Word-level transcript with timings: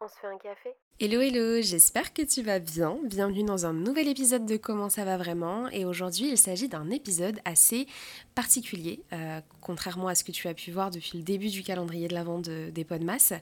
On 0.00 0.08
se 0.08 0.14
fait 0.20 0.26
un 0.26 0.36
café? 0.36 0.74
Hello 0.98 1.20
hello, 1.20 1.60
j'espère 1.60 2.12
que 2.12 2.22
tu 2.22 2.42
vas 2.42 2.58
bien. 2.58 2.98
Bienvenue 3.04 3.44
dans 3.44 3.66
un 3.66 3.72
nouvel 3.72 4.08
épisode 4.08 4.46
de 4.46 4.56
Comment 4.56 4.88
ça 4.88 5.04
va 5.04 5.16
vraiment. 5.16 5.68
Et 5.68 5.84
aujourd'hui, 5.84 6.28
il 6.30 6.38
s'agit 6.38 6.68
d'un 6.68 6.90
épisode 6.90 7.38
assez 7.44 7.86
particulier, 8.34 9.02
euh, 9.12 9.40
contrairement 9.66 10.08
à 10.08 10.14
ce 10.14 10.22
que 10.22 10.30
tu 10.30 10.46
as 10.46 10.54
pu 10.54 10.70
voir 10.70 10.90
depuis 10.90 11.18
le 11.18 11.24
début 11.24 11.48
du 11.48 11.62
calendrier 11.62 12.06
de 12.06 12.14
la 12.14 12.22
vente 12.22 12.48
des 12.48 12.84
Podmas, 12.84 13.32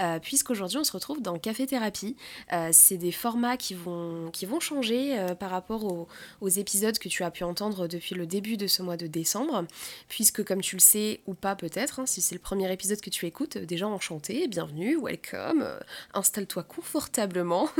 euh, 0.00 0.18
puisqu'aujourd'hui 0.18 0.78
on 0.78 0.84
se 0.84 0.92
retrouve 0.92 1.22
dans 1.22 1.38
Café 1.38 1.66
Thérapie. 1.66 2.16
Euh, 2.52 2.70
c'est 2.72 2.96
des 2.96 3.12
formats 3.12 3.56
qui 3.56 3.74
vont, 3.74 4.30
qui 4.32 4.44
vont 4.44 4.58
changer 4.58 5.18
euh, 5.18 5.34
par 5.34 5.50
rapport 5.50 5.84
aux, 5.84 6.48
épisodes 6.48 6.98
que 6.98 7.08
tu 7.08 7.22
as 7.22 7.30
pu 7.30 7.44
entendre 7.44 7.86
depuis 7.86 8.14
le 8.14 8.26
début 8.26 8.56
de 8.56 8.66
ce 8.66 8.82
mois 8.82 8.96
de 8.96 9.06
décembre, 9.06 9.64
puisque 10.08 10.42
comme 10.44 10.62
tu 10.62 10.76
le 10.76 10.80
sais, 10.80 11.20
ou 11.26 11.34
pas 11.34 11.54
peut-être, 11.54 12.00
hein, 12.00 12.06
si 12.06 12.20
c'est 12.20 12.34
le 12.34 12.40
premier 12.40 12.72
épisode 12.72 13.00
que 13.00 13.10
tu 13.10 13.26
écoutes, 13.26 13.58
déjà 13.58 13.86
enchanté, 13.86 14.48
bienvenue, 14.48 14.96
welcome, 14.96 15.64
installe-toi 16.14 16.62
confortablement 16.64 17.68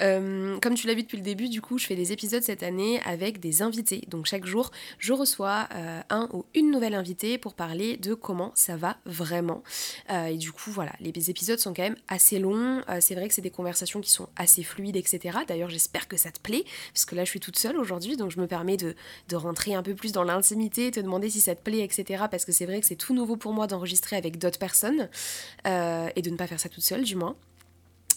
Euh, 0.00 0.58
comme 0.60 0.74
tu 0.74 0.86
l'as 0.86 0.94
vu 0.94 1.02
depuis 1.02 1.18
le 1.18 1.22
début, 1.22 1.48
du 1.48 1.60
coup, 1.60 1.78
je 1.78 1.86
fais 1.86 1.94
des 1.94 2.10
épisodes 2.10 2.42
cette 2.42 2.62
année 2.62 3.00
avec 3.04 3.38
des 3.38 3.62
invités. 3.62 4.02
Donc 4.08 4.26
chaque 4.26 4.46
jour, 4.46 4.70
je 4.98 5.12
reçois 5.12 5.68
euh, 5.74 6.00
un 6.10 6.28
ou 6.32 6.46
une 6.54 6.70
nouvelle 6.70 6.94
invitée 6.94 7.38
pour 7.38 7.54
parler 7.54 7.96
de 7.98 8.14
comment 8.14 8.50
ça 8.54 8.76
va 8.76 8.96
vraiment. 9.04 9.62
Euh, 10.10 10.26
et 10.26 10.36
du 10.36 10.52
coup, 10.52 10.70
voilà, 10.70 10.92
les 11.00 11.30
épisodes 11.30 11.58
sont 11.58 11.74
quand 11.74 11.82
même 11.82 11.96
assez 12.08 12.38
longs. 12.38 12.82
c'est 13.00 13.14
vrai 13.14 13.28
que 13.28 13.34
c'est 13.34 13.42
des 13.42 13.50
conversations 13.50 14.00
qui 14.00 14.10
sont 14.10 14.28
assez 14.36 14.62
fluides, 14.62 14.96
etc. 14.96 15.38
D'ailleurs, 15.46 15.70
j'espère 15.70 16.08
que 16.08 16.16
ça 16.16 16.30
te 16.30 16.40
plaît, 16.40 16.64
parce 16.92 17.04
que 17.04 17.14
là, 17.14 17.24
je 17.24 17.30
suis 17.30 17.40
toute 17.40 17.58
seule 17.58 17.76
aujourd'hui, 17.76 18.16
donc 18.16 18.30
je 18.30 18.40
me 18.40 18.46
permets 18.46 18.76
de, 18.76 18.94
de 19.28 19.36
rentrer 19.36 19.74
un 19.74 19.82
peu 19.82 19.94
plus 19.94 20.12
dans 20.12 20.24
l'intimité, 20.24 20.90
te 20.90 21.00
demander 21.00 21.30
si 21.30 21.40
ça 21.40 21.54
te 21.54 21.62
plaît, 21.62 21.80
etc. 21.80 22.24
Parce 22.30 22.44
que 22.44 22.52
c'est 22.52 22.66
vrai 22.66 22.80
que 22.80 22.86
c'est 22.86 22.96
tout 22.96 23.14
nouveau 23.14 23.36
pour 23.36 23.52
moi 23.52 23.66
d'enregistrer 23.66 24.16
avec 24.16 24.38
d'autres 24.38 24.58
personnes 24.58 25.08
et 25.66 26.22
de 26.22 26.30
ne 26.30 26.36
pas 26.36 26.46
faire 26.46 26.60
ça 26.60 26.68
toute 26.68 26.84
seule, 26.84 27.04
du 27.04 27.16
moins. 27.16 27.33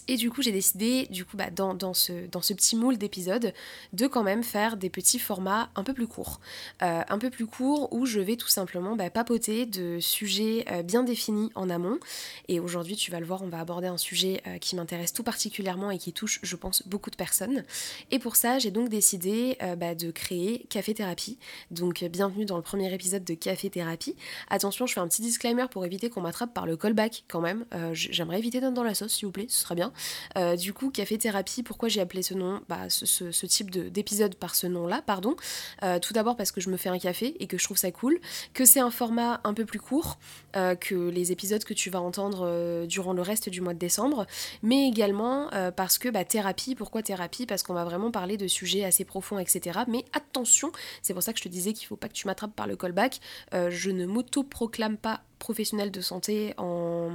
Et 0.07 0.15
du 0.15 0.29
coup, 0.29 0.41
j'ai 0.41 0.51
décidé, 0.51 1.07
du 1.09 1.25
coup, 1.25 1.35
bah, 1.35 1.49
dans, 1.49 1.93
ce, 1.93 2.27
dans 2.27 2.41
ce 2.41 2.53
petit 2.53 2.75
moule 2.75 2.97
d'épisodes, 2.97 3.53
de 3.93 4.07
quand 4.07 4.23
même 4.23 4.43
faire 4.43 4.77
des 4.77 4.89
petits 4.89 5.19
formats 5.19 5.69
un 5.75 5.83
peu 5.83 5.93
plus 5.93 6.07
courts. 6.07 6.39
Euh, 6.81 7.01
un 7.07 7.17
peu 7.17 7.29
plus 7.29 7.45
courts 7.45 7.91
où 7.91 8.05
je 8.05 8.19
vais 8.19 8.37
tout 8.37 8.47
simplement 8.47 8.95
bah, 8.95 9.09
papoter 9.09 9.65
de 9.65 9.99
sujets 9.99 10.65
euh, 10.71 10.81
bien 10.81 11.03
définis 11.03 11.51
en 11.55 11.69
amont. 11.69 11.99
Et 12.47 12.59
aujourd'hui, 12.59 12.95
tu 12.95 13.11
vas 13.11 13.19
le 13.19 13.25
voir, 13.25 13.41
on 13.41 13.49
va 13.49 13.59
aborder 13.59 13.87
un 13.87 13.97
sujet 13.97 14.41
euh, 14.47 14.57
qui 14.59 14.75
m'intéresse 14.75 15.11
tout 15.13 15.23
particulièrement 15.23 15.91
et 15.91 15.97
qui 15.97 16.13
touche, 16.13 16.39
je 16.41 16.55
pense, 16.55 16.87
beaucoup 16.87 17.09
de 17.09 17.15
personnes. 17.15 17.63
Et 18.11 18.19
pour 18.19 18.35
ça, 18.35 18.59
j'ai 18.59 18.71
donc 18.71 18.89
décidé 18.89 19.57
bah, 19.77 19.95
de 19.95 20.11
créer 20.11 20.65
Café 20.69 20.93
Thérapie. 20.93 21.37
Donc, 21.71 22.03
bienvenue 22.05 22.45
dans 22.45 22.57
le 22.57 22.63
premier 22.63 22.93
épisode 22.93 23.23
de 23.23 23.33
Café 23.33 23.69
Thérapie. 23.69 24.15
Attention, 24.49 24.85
je 24.85 24.93
fais 24.93 24.99
un 24.99 25.07
petit 25.07 25.21
disclaimer 25.21 25.65
pour 25.69 25.85
éviter 25.85 26.09
qu'on 26.09 26.21
m'attrape 26.21 26.53
par 26.53 26.65
le 26.65 26.77
callback 26.77 27.25
quand 27.27 27.41
même. 27.41 27.65
J'aimerais 27.93 28.39
éviter 28.39 28.61
d'être 28.61 28.73
dans 28.73 28.83
la 28.83 28.93
sauce, 28.93 29.13
s'il 29.13 29.25
vous 29.25 29.31
plaît, 29.31 29.47
ce 29.49 29.61
serait 29.61 29.75
bien. 29.75 29.91
Euh, 30.37 30.55
du 30.55 30.73
coup, 30.73 30.89
Café 30.89 31.17
Thérapie, 31.17 31.63
pourquoi 31.63 31.89
j'ai 31.89 32.01
appelé 32.01 32.21
ce 32.21 32.33
nom 32.33 32.61
bah, 32.69 32.89
ce, 32.89 33.45
type 33.45 33.71
d'épisode 33.71 34.35
par 34.35 34.55
ce 34.55 34.67
nom-là, 34.67 35.01
pardon. 35.05 35.35
Euh, 35.83 35.99
tout 35.99 36.13
d'abord 36.13 36.35
parce 36.35 36.51
que 36.51 36.61
je 36.61 36.69
me 36.69 36.77
fais 36.77 36.89
un 36.89 36.99
café 36.99 37.35
et 37.39 37.47
que 37.47 37.57
je 37.57 37.63
trouve 37.63 37.77
ça 37.77 37.91
cool, 37.91 38.19
que 38.53 38.65
c'est 38.65 38.79
un 38.79 38.91
format 38.91 39.41
un 39.43 39.53
peu 39.53 39.65
plus 39.65 39.79
court 39.79 40.17
euh, 40.55 40.75
que 40.75 41.09
les 41.09 41.31
épisodes 41.31 41.63
que 41.63 41.73
tu 41.73 41.89
vas 41.89 42.01
entendre 42.01 42.85
durant 42.85 43.13
le 43.13 43.21
reste 43.21 43.49
du 43.49 43.61
mois 43.61 43.73
de 43.73 43.79
décembre, 43.79 44.25
mais 44.63 44.87
également 44.87 45.49
parce 45.75 45.97
que 45.97 46.09
bah, 46.09 46.25
thérapie, 46.25 46.75
pourquoi 46.75 47.01
thérapie? 47.01 47.45
Parce 47.45 47.63
qu'on 47.63 47.73
va 47.73 47.85
vraiment 47.85 48.11
parler 48.11 48.37
de 48.37 48.47
sujets 48.47 48.83
assez 48.83 49.05
profonds, 49.05 49.39
etc. 49.39 49.79
Mais 49.87 50.05
attention, 50.13 50.71
c'est 51.01 51.13
pour 51.13 51.23
ça 51.23 51.33
que 51.33 51.39
je 51.39 51.43
te 51.43 51.49
disais 51.49 51.73
qu'il 51.73 51.87
faut 51.87 51.95
pas 51.95 52.07
que 52.07 52.13
tu 52.13 52.27
m'attrapes 52.27 52.55
par 52.55 52.67
le 52.67 52.75
callback. 52.75 53.19
je 53.53 53.91
ne 53.91 54.05
m'auto-proclame 54.05 54.97
pas 54.97 55.21
professionnel 55.39 55.91
de 55.91 56.01
santé 56.01 56.53
en 56.57 57.11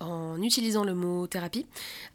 en 0.00 0.40
utilisant 0.42 0.84
le 0.84 0.94
mot 0.94 1.26
thérapie, 1.26 1.66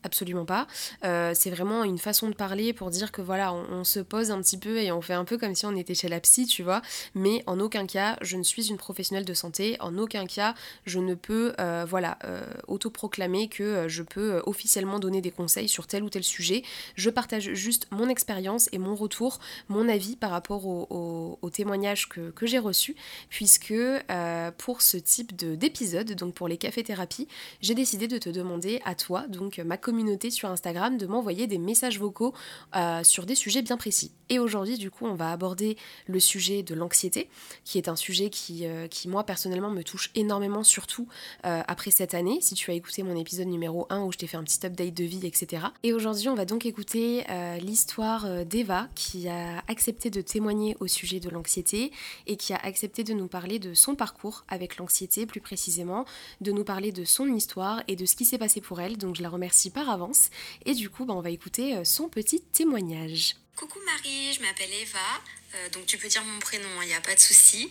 absolument 0.03 0.45
pas. 0.45 0.67
Euh, 1.03 1.31
c'est 1.35 1.49
vraiment 1.49 1.83
une 1.83 1.97
façon 1.97 2.29
de 2.29 2.33
parler 2.33 2.73
pour 2.73 2.89
dire 2.89 3.11
que 3.11 3.21
voilà, 3.21 3.53
on, 3.53 3.83
se 3.83 3.99
pose 3.99 4.31
un 4.31 4.41
petit 4.41 4.57
peu 4.57 4.77
et 4.81 4.91
on 4.91 5.01
fait 5.01 5.13
un 5.13 5.23
peu 5.23 5.37
comme 5.37 5.55
si 5.55 5.65
on 5.65 5.75
était 5.75 5.93
chez 5.93 6.09
la 6.09 6.19
psy, 6.19 6.45
tu 6.45 6.63
vois. 6.63 6.81
Mais 7.15 7.43
en 7.47 7.59
aucun 7.59 7.85
cas, 7.85 8.17
je 8.21 8.37
ne 8.37 8.43
suis 8.43 8.69
une 8.69 8.77
professionnelle 8.77 9.25
de 9.25 9.33
santé. 9.33 9.77
En 9.79 9.97
aucun 9.97 10.25
cas, 10.25 10.53
je 10.85 10.99
ne 10.99 11.15
peux, 11.15 11.53
euh, 11.59 11.85
voilà, 11.87 12.19
euh, 12.25 12.45
autoproclamer 12.67 13.47
que 13.47 13.87
je 13.87 14.03
peux 14.03 14.41
officiellement 14.45 14.99
donner 14.99 15.21
des 15.21 15.31
conseils 15.31 15.69
sur 15.69 15.87
tel 15.87 16.03
ou 16.03 16.09
tel 16.09 16.23
sujet. 16.23 16.63
Je 16.95 17.09
partage 17.09 17.53
juste 17.53 17.87
mon 17.91 18.09
expérience 18.09 18.69
et 18.71 18.77
mon 18.77 18.95
retour, 18.95 19.39
mon 19.69 19.87
avis 19.87 20.15
par 20.15 20.31
rapport 20.31 20.65
au, 20.65 21.37
témoignages 21.51 22.07
que, 22.07 22.29
que 22.29 22.45
j'ai 22.45 22.59
reçus, 22.59 22.95
puisque 23.29 23.73
pour 24.57 24.81
ce 24.81 24.97
type 24.97 25.35
d'épisode, 25.35 26.11
donc 26.13 26.35
pour 26.35 26.47
les 26.47 26.57
cafés-thérapies, 26.57 27.27
j'ai 27.69 27.75
décidé 27.75 28.07
de 28.07 28.17
te 28.17 28.29
demander 28.29 28.81
à 28.83 28.95
toi, 28.95 29.27
donc 29.27 29.59
ma 29.59 29.77
communauté 29.77 30.31
sur 30.31 30.49
Instagram, 30.49 30.97
de 30.97 31.05
m'envoyer 31.05 31.45
des 31.45 31.59
messages 31.59 31.99
vocaux 31.99 32.33
euh, 32.75 33.03
sur 33.03 33.27
des 33.27 33.35
sujets 33.35 33.61
bien 33.61 33.77
précis. 33.77 34.11
Et 34.29 34.39
aujourd'hui, 34.39 34.79
du 34.79 34.89
coup, 34.89 35.05
on 35.05 35.13
va 35.13 35.31
aborder 35.31 35.77
le 36.07 36.19
sujet 36.19 36.63
de 36.63 36.73
l'anxiété, 36.73 37.29
qui 37.65 37.77
est 37.77 37.87
un 37.87 37.95
sujet 37.95 38.31
qui, 38.31 38.65
euh, 38.65 38.87
qui, 38.87 39.07
moi, 39.07 39.23
personnellement, 39.23 39.69
me 39.69 39.83
touche 39.83 40.09
énormément, 40.15 40.63
surtout 40.63 41.07
euh, 41.45 41.61
après 41.67 41.91
cette 41.91 42.15
année. 42.15 42.39
Si 42.41 42.55
tu 42.55 42.71
as 42.71 42.73
écouté 42.73 43.03
mon 43.03 43.15
épisode 43.15 43.47
numéro 43.47 43.85
1 43.91 44.01
où 44.01 44.11
je 44.11 44.17
t'ai 44.17 44.25
fait 44.25 44.37
un 44.37 44.43
petit 44.43 44.65
update 44.65 44.95
de 44.95 45.03
vie, 45.03 45.27
etc. 45.27 45.67
Et 45.83 45.93
aujourd'hui, 45.93 46.27
on 46.27 46.35
va 46.35 46.45
donc 46.45 46.65
écouter 46.65 47.23
l'histoire 47.61 48.45
d'Eva, 48.45 48.87
qui 48.95 49.29
a 49.29 49.63
accepté 49.67 50.09
de 50.09 50.21
témoigner 50.21 50.75
au 50.79 50.87
sujet 50.87 51.19
de 51.19 51.29
l'anxiété 51.29 51.91
et 52.25 52.35
qui 52.35 52.51
a 52.51 52.57
accepté 52.57 53.03
de 53.03 53.13
nous 53.13 53.27
parler 53.27 53.59
de 53.59 53.75
son 53.75 53.93
parcours 53.93 54.43
avec 54.47 54.77
l'anxiété, 54.77 55.27
plus 55.27 55.41
précisément, 55.41 56.05
de 56.41 56.51
nous 56.51 56.63
parler 56.63 56.91
de 56.91 57.03
son 57.03 57.27
histoire 57.27 57.58
et 57.87 57.95
de 57.95 58.05
ce 58.05 58.15
qui 58.15 58.25
s'est 58.25 58.37
passé 58.37 58.61
pour 58.61 58.79
elle, 58.79 58.97
donc 58.97 59.15
je 59.15 59.21
la 59.21 59.29
remercie 59.29 59.69
par 59.69 59.89
avance. 59.89 60.29
Et 60.65 60.73
du 60.73 60.89
coup, 60.89 61.05
bah, 61.05 61.13
on 61.13 61.21
va 61.21 61.29
écouter 61.29 61.75
euh, 61.75 61.83
son 61.83 62.09
petit 62.09 62.41
témoignage. 62.41 63.35
Coucou 63.55 63.79
Marie, 63.85 64.33
je 64.33 64.41
m'appelle 64.41 64.73
Eva, 64.73 64.99
euh, 65.55 65.69
donc 65.69 65.85
tu 65.85 65.97
peux 65.97 66.07
dire 66.07 66.23
mon 66.23 66.39
prénom, 66.39 66.69
il 66.77 66.83
hein, 66.83 66.85
n'y 66.87 66.93
a 66.93 67.01
pas 67.01 67.15
de 67.15 67.19
souci. 67.19 67.69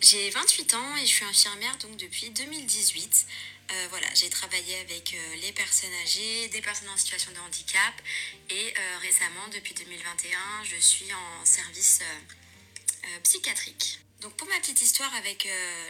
J'ai 0.00 0.30
28 0.30 0.74
ans 0.74 0.96
et 0.96 1.06
je 1.06 1.12
suis 1.12 1.24
infirmière 1.24 1.76
donc 1.78 1.96
depuis 1.96 2.30
2018. 2.30 3.26
Euh, 3.70 3.86
voilà, 3.90 4.06
j'ai 4.14 4.28
travaillé 4.28 4.78
avec 4.80 5.16
les 5.40 5.52
personnes 5.52 5.94
âgées, 6.02 6.48
des 6.48 6.60
personnes 6.60 6.90
en 6.90 6.96
situation 6.98 7.32
de 7.32 7.38
handicap 7.38 7.94
et 8.50 8.74
récemment, 9.00 9.48
depuis 9.54 9.72
2021, 9.72 10.38
je 10.64 10.76
suis 10.76 11.10
en 11.14 11.44
service 11.46 12.00
psychiatrique. 13.22 14.03
Donc 14.24 14.32
pour 14.36 14.48
ma 14.48 14.58
petite 14.58 14.80
histoire 14.80 15.12
avec 15.16 15.46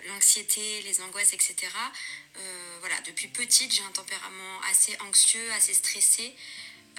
l'anxiété, 0.08 0.82
les 0.82 1.00
angoisses, 1.02 1.34
etc., 1.34 1.54
euh, 2.36 2.76
voilà, 2.80 3.00
depuis 3.02 3.28
petite, 3.28 3.72
j'ai 3.72 3.84
un 3.84 3.92
tempérament 3.92 4.60
assez 4.72 4.96
anxieux, 5.02 5.52
assez 5.52 5.72
stressé, 5.72 6.34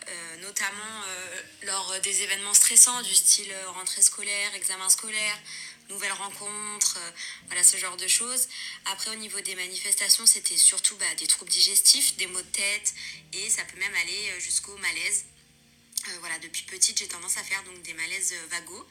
euh, 0.08 0.38
notamment 0.38 1.02
euh, 1.08 1.42
lors 1.64 2.00
des 2.00 2.22
événements 2.22 2.54
stressants 2.54 3.02
du 3.02 3.14
style 3.14 3.54
rentrée 3.68 4.02
scolaire, 4.02 4.56
examen 4.56 4.88
scolaire, 4.88 5.38
nouvelles 5.90 6.14
rencontres, 6.14 6.98
voilà 7.48 7.66
ce 7.66 7.76
genre 7.76 7.98
de 7.98 8.08
choses. 8.08 8.48
Après, 8.86 9.12
au 9.12 9.16
niveau 9.16 9.42
des 9.42 9.56
manifestations, 9.56 10.26
c'était 10.26 10.56
surtout 10.56 10.96
bah, 10.96 11.16
des 11.18 11.28
troubles 11.28 11.52
digestifs, 11.52 12.16
des 12.16 12.28
maux 12.28 12.42
de 12.42 12.48
tête, 12.48 12.94
et 13.34 13.50
ça 13.50 13.66
peut 13.66 13.78
même 13.78 13.94
aller 13.96 14.40
jusqu'au 14.40 14.78
malaise. 14.78 15.26
voilà, 16.22 16.40
depuis 16.40 16.64
petite, 16.64 16.98
j'ai 17.00 17.10
tendance 17.10 17.36
à 17.36 17.44
faire 17.44 17.62
donc 17.66 17.82
des 17.82 17.94
malaises 17.94 18.34
vagos. 18.52 18.88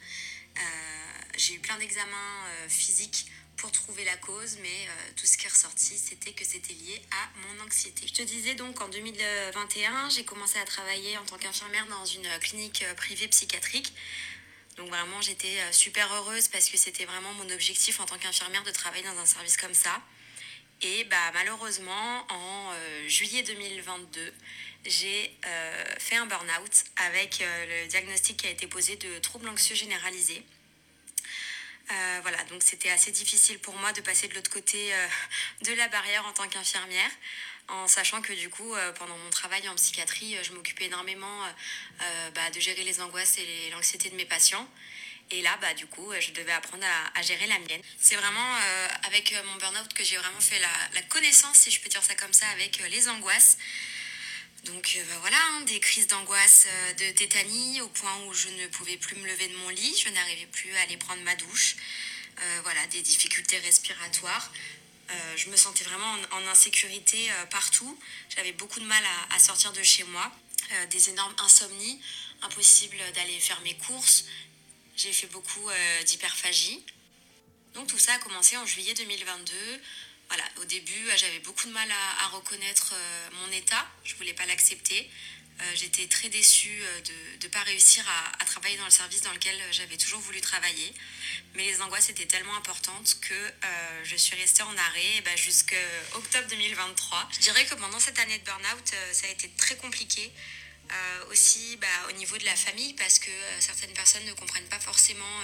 J'ai 1.36 1.54
eu 1.54 1.58
plein 1.58 1.76
d'examens 1.78 2.46
physiques 2.68 3.26
pour 3.56 3.72
trouver 3.72 4.04
la 4.04 4.16
cause, 4.16 4.58
mais 4.60 4.68
euh, 4.68 5.10
tout 5.16 5.26
ce 5.26 5.36
qui 5.36 5.46
est 5.46 5.48
ressorti, 5.48 5.96
c'était 5.96 6.32
que 6.32 6.44
c'était 6.44 6.74
lié 6.74 7.00
à 7.10 7.38
mon 7.40 7.64
anxiété. 7.64 8.06
Je 8.06 8.12
te 8.12 8.22
disais 8.22 8.54
donc 8.54 8.80
en 8.80 8.88
2021, 8.88 10.10
j'ai 10.10 10.24
commencé 10.24 10.58
à 10.58 10.64
travailler 10.64 11.16
en 11.18 11.24
tant 11.24 11.38
qu'infirmière 11.38 11.86
dans 11.86 12.04
une 12.04 12.28
clinique 12.40 12.84
euh, 12.86 12.94
privée 12.94 13.28
psychiatrique. 13.28 13.94
Donc 14.76 14.88
vraiment, 14.88 15.20
j'étais 15.22 15.60
euh, 15.60 15.72
super 15.72 16.12
heureuse 16.12 16.48
parce 16.48 16.68
que 16.68 16.76
c'était 16.76 17.04
vraiment 17.04 17.32
mon 17.34 17.48
objectif 17.50 18.00
en 18.00 18.06
tant 18.06 18.18
qu'infirmière 18.18 18.64
de 18.64 18.70
travailler 18.70 19.04
dans 19.04 19.18
un 19.18 19.26
service 19.26 19.56
comme 19.56 19.74
ça. 19.74 20.02
Et 20.84 21.04
bah, 21.04 21.16
malheureusement, 21.32 22.26
en 22.28 22.72
juillet 23.08 23.42
2022, 23.42 24.32
j'ai 24.86 25.34
fait 25.98 26.16
un 26.16 26.26
burn-out 26.26 26.84
avec 26.96 27.42
le 27.42 27.88
diagnostic 27.88 28.36
qui 28.36 28.46
a 28.46 28.50
été 28.50 28.66
posé 28.66 28.96
de 28.96 29.18
troubles 29.18 29.48
anxieux 29.48 29.74
généralisés. 29.74 30.44
Euh, 31.90 32.18
voilà, 32.22 32.42
donc 32.44 32.62
c'était 32.62 32.90
assez 32.90 33.10
difficile 33.10 33.58
pour 33.58 33.74
moi 33.76 33.92
de 33.92 34.00
passer 34.00 34.26
de 34.28 34.34
l'autre 34.34 34.50
côté 34.50 34.94
euh, 34.94 35.06
de 35.64 35.72
la 35.74 35.86
barrière 35.88 36.24
en 36.26 36.32
tant 36.32 36.48
qu'infirmière, 36.48 37.10
en 37.68 37.86
sachant 37.88 38.22
que 38.22 38.32
du 38.32 38.48
coup, 38.48 38.74
euh, 38.74 38.92
pendant 38.92 39.16
mon 39.18 39.30
travail 39.30 39.68
en 39.68 39.74
psychiatrie, 39.74 40.36
je 40.42 40.52
m'occupais 40.52 40.86
énormément 40.86 41.40
bah, 42.34 42.50
de 42.54 42.60
gérer 42.60 42.84
les 42.84 43.00
angoisses 43.00 43.38
et 43.38 43.70
l'anxiété 43.70 44.08
de 44.10 44.16
mes 44.16 44.24
patients. 44.24 44.66
Et 45.30 45.42
là, 45.42 45.56
bah, 45.60 45.74
du 45.74 45.86
coup, 45.86 46.12
je 46.20 46.30
devais 46.32 46.52
apprendre 46.52 46.84
à, 47.14 47.22
gérer 47.22 47.46
la 47.46 47.58
mienne. 47.58 47.80
C'est 47.98 48.16
vraiment 48.16 48.54
avec 49.04 49.34
mon 49.46 49.56
burn-out 49.56 49.92
que 49.94 50.04
j'ai 50.04 50.16
vraiment 50.16 50.40
fait 50.40 50.60
la, 50.92 51.02
connaissance, 51.02 51.58
si 51.58 51.70
je 51.70 51.80
peux 51.80 51.88
dire 51.88 52.02
ça 52.02 52.14
comme 52.14 52.32
ça, 52.32 52.46
avec 52.48 52.78
les 52.90 53.08
angoisses. 53.08 53.56
Donc 54.64 54.94
euh, 54.96 55.04
bah 55.08 55.18
voilà, 55.20 55.36
hein, 55.52 55.60
des 55.62 55.78
crises 55.78 56.06
d'angoisse 56.06 56.66
euh, 56.68 56.92
de 56.94 57.16
tétanie 57.16 57.80
au 57.82 57.88
point 57.88 58.16
où 58.26 58.32
je 58.32 58.48
ne 58.48 58.66
pouvais 58.68 58.96
plus 58.96 59.16
me 59.16 59.26
lever 59.26 59.48
de 59.48 59.56
mon 59.56 59.68
lit, 59.68 60.02
je 60.02 60.08
n'arrivais 60.08 60.46
plus 60.46 60.74
à 60.76 60.82
aller 60.82 60.96
prendre 60.96 61.22
ma 61.22 61.34
douche. 61.36 61.76
Euh, 62.40 62.60
voilà, 62.62 62.84
des 62.88 63.02
difficultés 63.02 63.58
respiratoires. 63.58 64.50
je 65.36 65.48
me 65.50 65.56
sentais 65.56 65.84
vraiment 65.84 66.16
en, 66.32 66.46
insécurité 66.48 67.30
partout. 67.50 67.96
J'avais 68.34 68.52
beaucoup 68.52 68.80
de 68.80 68.86
mal 68.86 69.04
à, 69.30 69.38
sortir 69.38 69.72
de 69.72 69.82
chez 69.82 70.04
moi. 70.04 70.32
des 70.90 71.10
énormes 71.10 71.36
insomnies, 71.38 72.00
impossible 72.42 72.96
d'aller 73.14 73.38
faire 73.38 73.60
mes 73.60 73.76
courses. 73.76 74.24
J'ai 74.96 75.12
fait 75.12 75.26
beaucoup 75.28 75.68
d'hyperphagie. 76.04 76.84
Donc 77.74 77.88
tout 77.88 77.98
ça 77.98 78.14
a 78.14 78.18
commencé 78.18 78.56
en 78.56 78.66
juillet 78.66 78.94
2022. 78.94 79.54
Voilà, 80.28 80.44
au 80.60 80.64
début, 80.64 81.10
j'avais 81.16 81.40
beaucoup 81.40 81.66
de 81.66 81.72
mal 81.72 81.88
à, 81.90 82.28
reconnaître 82.28 82.94
mon 83.32 83.52
état. 83.52 83.86
Je 84.04 84.14
voulais 84.14 84.32
pas 84.32 84.46
l'accepter. 84.46 85.10
Euh, 85.60 85.64
j'étais 85.76 86.08
très 86.08 86.28
déçue 86.28 86.82
euh, 86.82 87.00
de 87.38 87.46
ne 87.46 87.48
pas 87.52 87.62
réussir 87.62 88.04
à, 88.40 88.44
travailler 88.44 88.76
dans 88.76 88.84
le 88.84 88.90
service 88.90 89.20
dans 89.22 89.32
lequel 89.32 89.56
j'avais 89.70 89.96
toujours 89.96 90.20
voulu 90.20 90.40
travailler. 90.40 90.92
Mais 91.54 91.64
les 91.64 91.80
angoisses 91.80 92.10
étaient 92.10 92.26
tellement 92.26 92.56
importantes 92.56 93.16
que 93.20 93.34
euh, 93.34 94.04
je 94.04 94.16
suis 94.16 94.36
restée 94.36 94.62
en 94.62 94.76
arrêt 94.76 95.20
bah, 95.24 95.36
jusqu'à 95.36 95.76
octobre 96.14 96.48
2023. 96.48 97.28
Je 97.32 97.38
dirais 97.38 97.64
que 97.66 97.74
pendant 97.74 98.00
cette 98.00 98.18
année 98.18 98.38
de 98.38 98.44
burn-out, 98.44 98.94
ça 99.12 99.26
a 99.26 99.30
été 99.30 99.48
très 99.50 99.76
compliqué. 99.76 100.32
Aussi 101.30 101.76
bah, 101.78 101.86
au 102.08 102.12
niveau 102.12 102.36
de 102.38 102.44
la 102.44 102.54
famille 102.54 102.94
parce 102.94 103.18
que 103.18 103.30
certaines 103.58 103.92
personnes 103.92 104.24
ne 104.26 104.32
comprennent 104.34 104.68
pas 104.68 104.78
forcément 104.78 105.40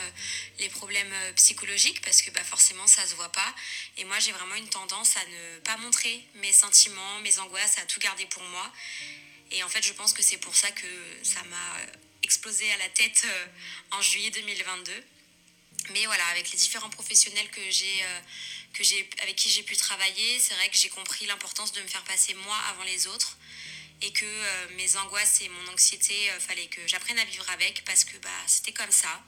les 0.59 0.69
problèmes 0.69 1.13
psychologiques 1.35 2.01
parce 2.03 2.23
que 2.23 2.31
bah, 2.31 2.45
forcément 2.45 2.87
ça 2.87 3.05
se 3.07 3.15
voit 3.17 3.33
pas. 3.33 3.55
Et 3.97 4.05
moi 4.05 4.19
j'ai 4.21 4.31
vraiment 4.33 4.55
une 4.55 4.69
tendance 4.69 5.17
à 5.17 5.25
ne 5.27 5.59
pas 5.61 5.77
montrer 5.79 6.25
mes 6.37 6.53
sentiments, 6.53 7.21
mes 7.21 7.39
angoisses, 7.41 7.79
à 7.79 7.87
tout 7.87 7.99
garder 8.01 8.27
pour 8.27 8.43
moi. 8.45 8.73
Et 9.51 9.63
en 9.63 9.69
fait, 9.69 9.83
je 9.83 9.93
pense 9.93 10.13
que 10.13 10.23
c'est 10.23 10.37
pour 10.37 10.55
ça 10.55 10.71
que 10.71 10.87
ça 11.23 11.43
m'a 11.45 11.77
explosé 12.23 12.71
à 12.73 12.77
la 12.77 12.89
tête 12.91 13.23
euh, 13.25 13.47
en 13.93 14.03
juillet 14.03 14.31
2022. 14.31 14.93
Mais 15.91 16.07
voilà, 16.07 16.25
avec 16.29 16.51
les 16.53 16.59
différents 16.59 16.91
professionnels 16.91 17.51
que 17.51 17.71
j'ai, 17.71 18.03
euh, 18.03 18.21
que 18.75 19.23
avec 19.23 19.35
qui 19.35 19.51
j'ai 19.51 19.63
pu 19.63 19.77
travailler, 19.77 20.39
c'est 20.39 20.55
vrai 20.55 20.69
que 20.69 20.77
j'ai 20.77 20.91
compris 20.91 21.27
l'importance 21.27 21.73
de 21.73 21.83
me 21.83 21.89
faire 21.89 22.05
passer 22.05 22.35
moi 22.35 22.57
avant 22.71 22.85
les 22.85 23.07
autres 23.09 23.37
et 24.03 24.13
que 24.13 24.25
euh, 24.25 24.67
mes 24.77 24.97
angoisses 24.97 25.43
et 25.43 25.49
mon 25.49 25.73
anxiété, 25.73 26.15
il 26.35 26.41
fallait 26.41 26.67
que 26.67 26.81
j'apprenne 26.87 27.19
à 27.19 27.25
vivre 27.25 27.49
avec 27.51 27.85
parce 27.85 28.05
que 28.05 28.17
bah, 28.19 28.29
c'était 28.47 28.73
comme 28.73 28.91
ça 28.91 29.21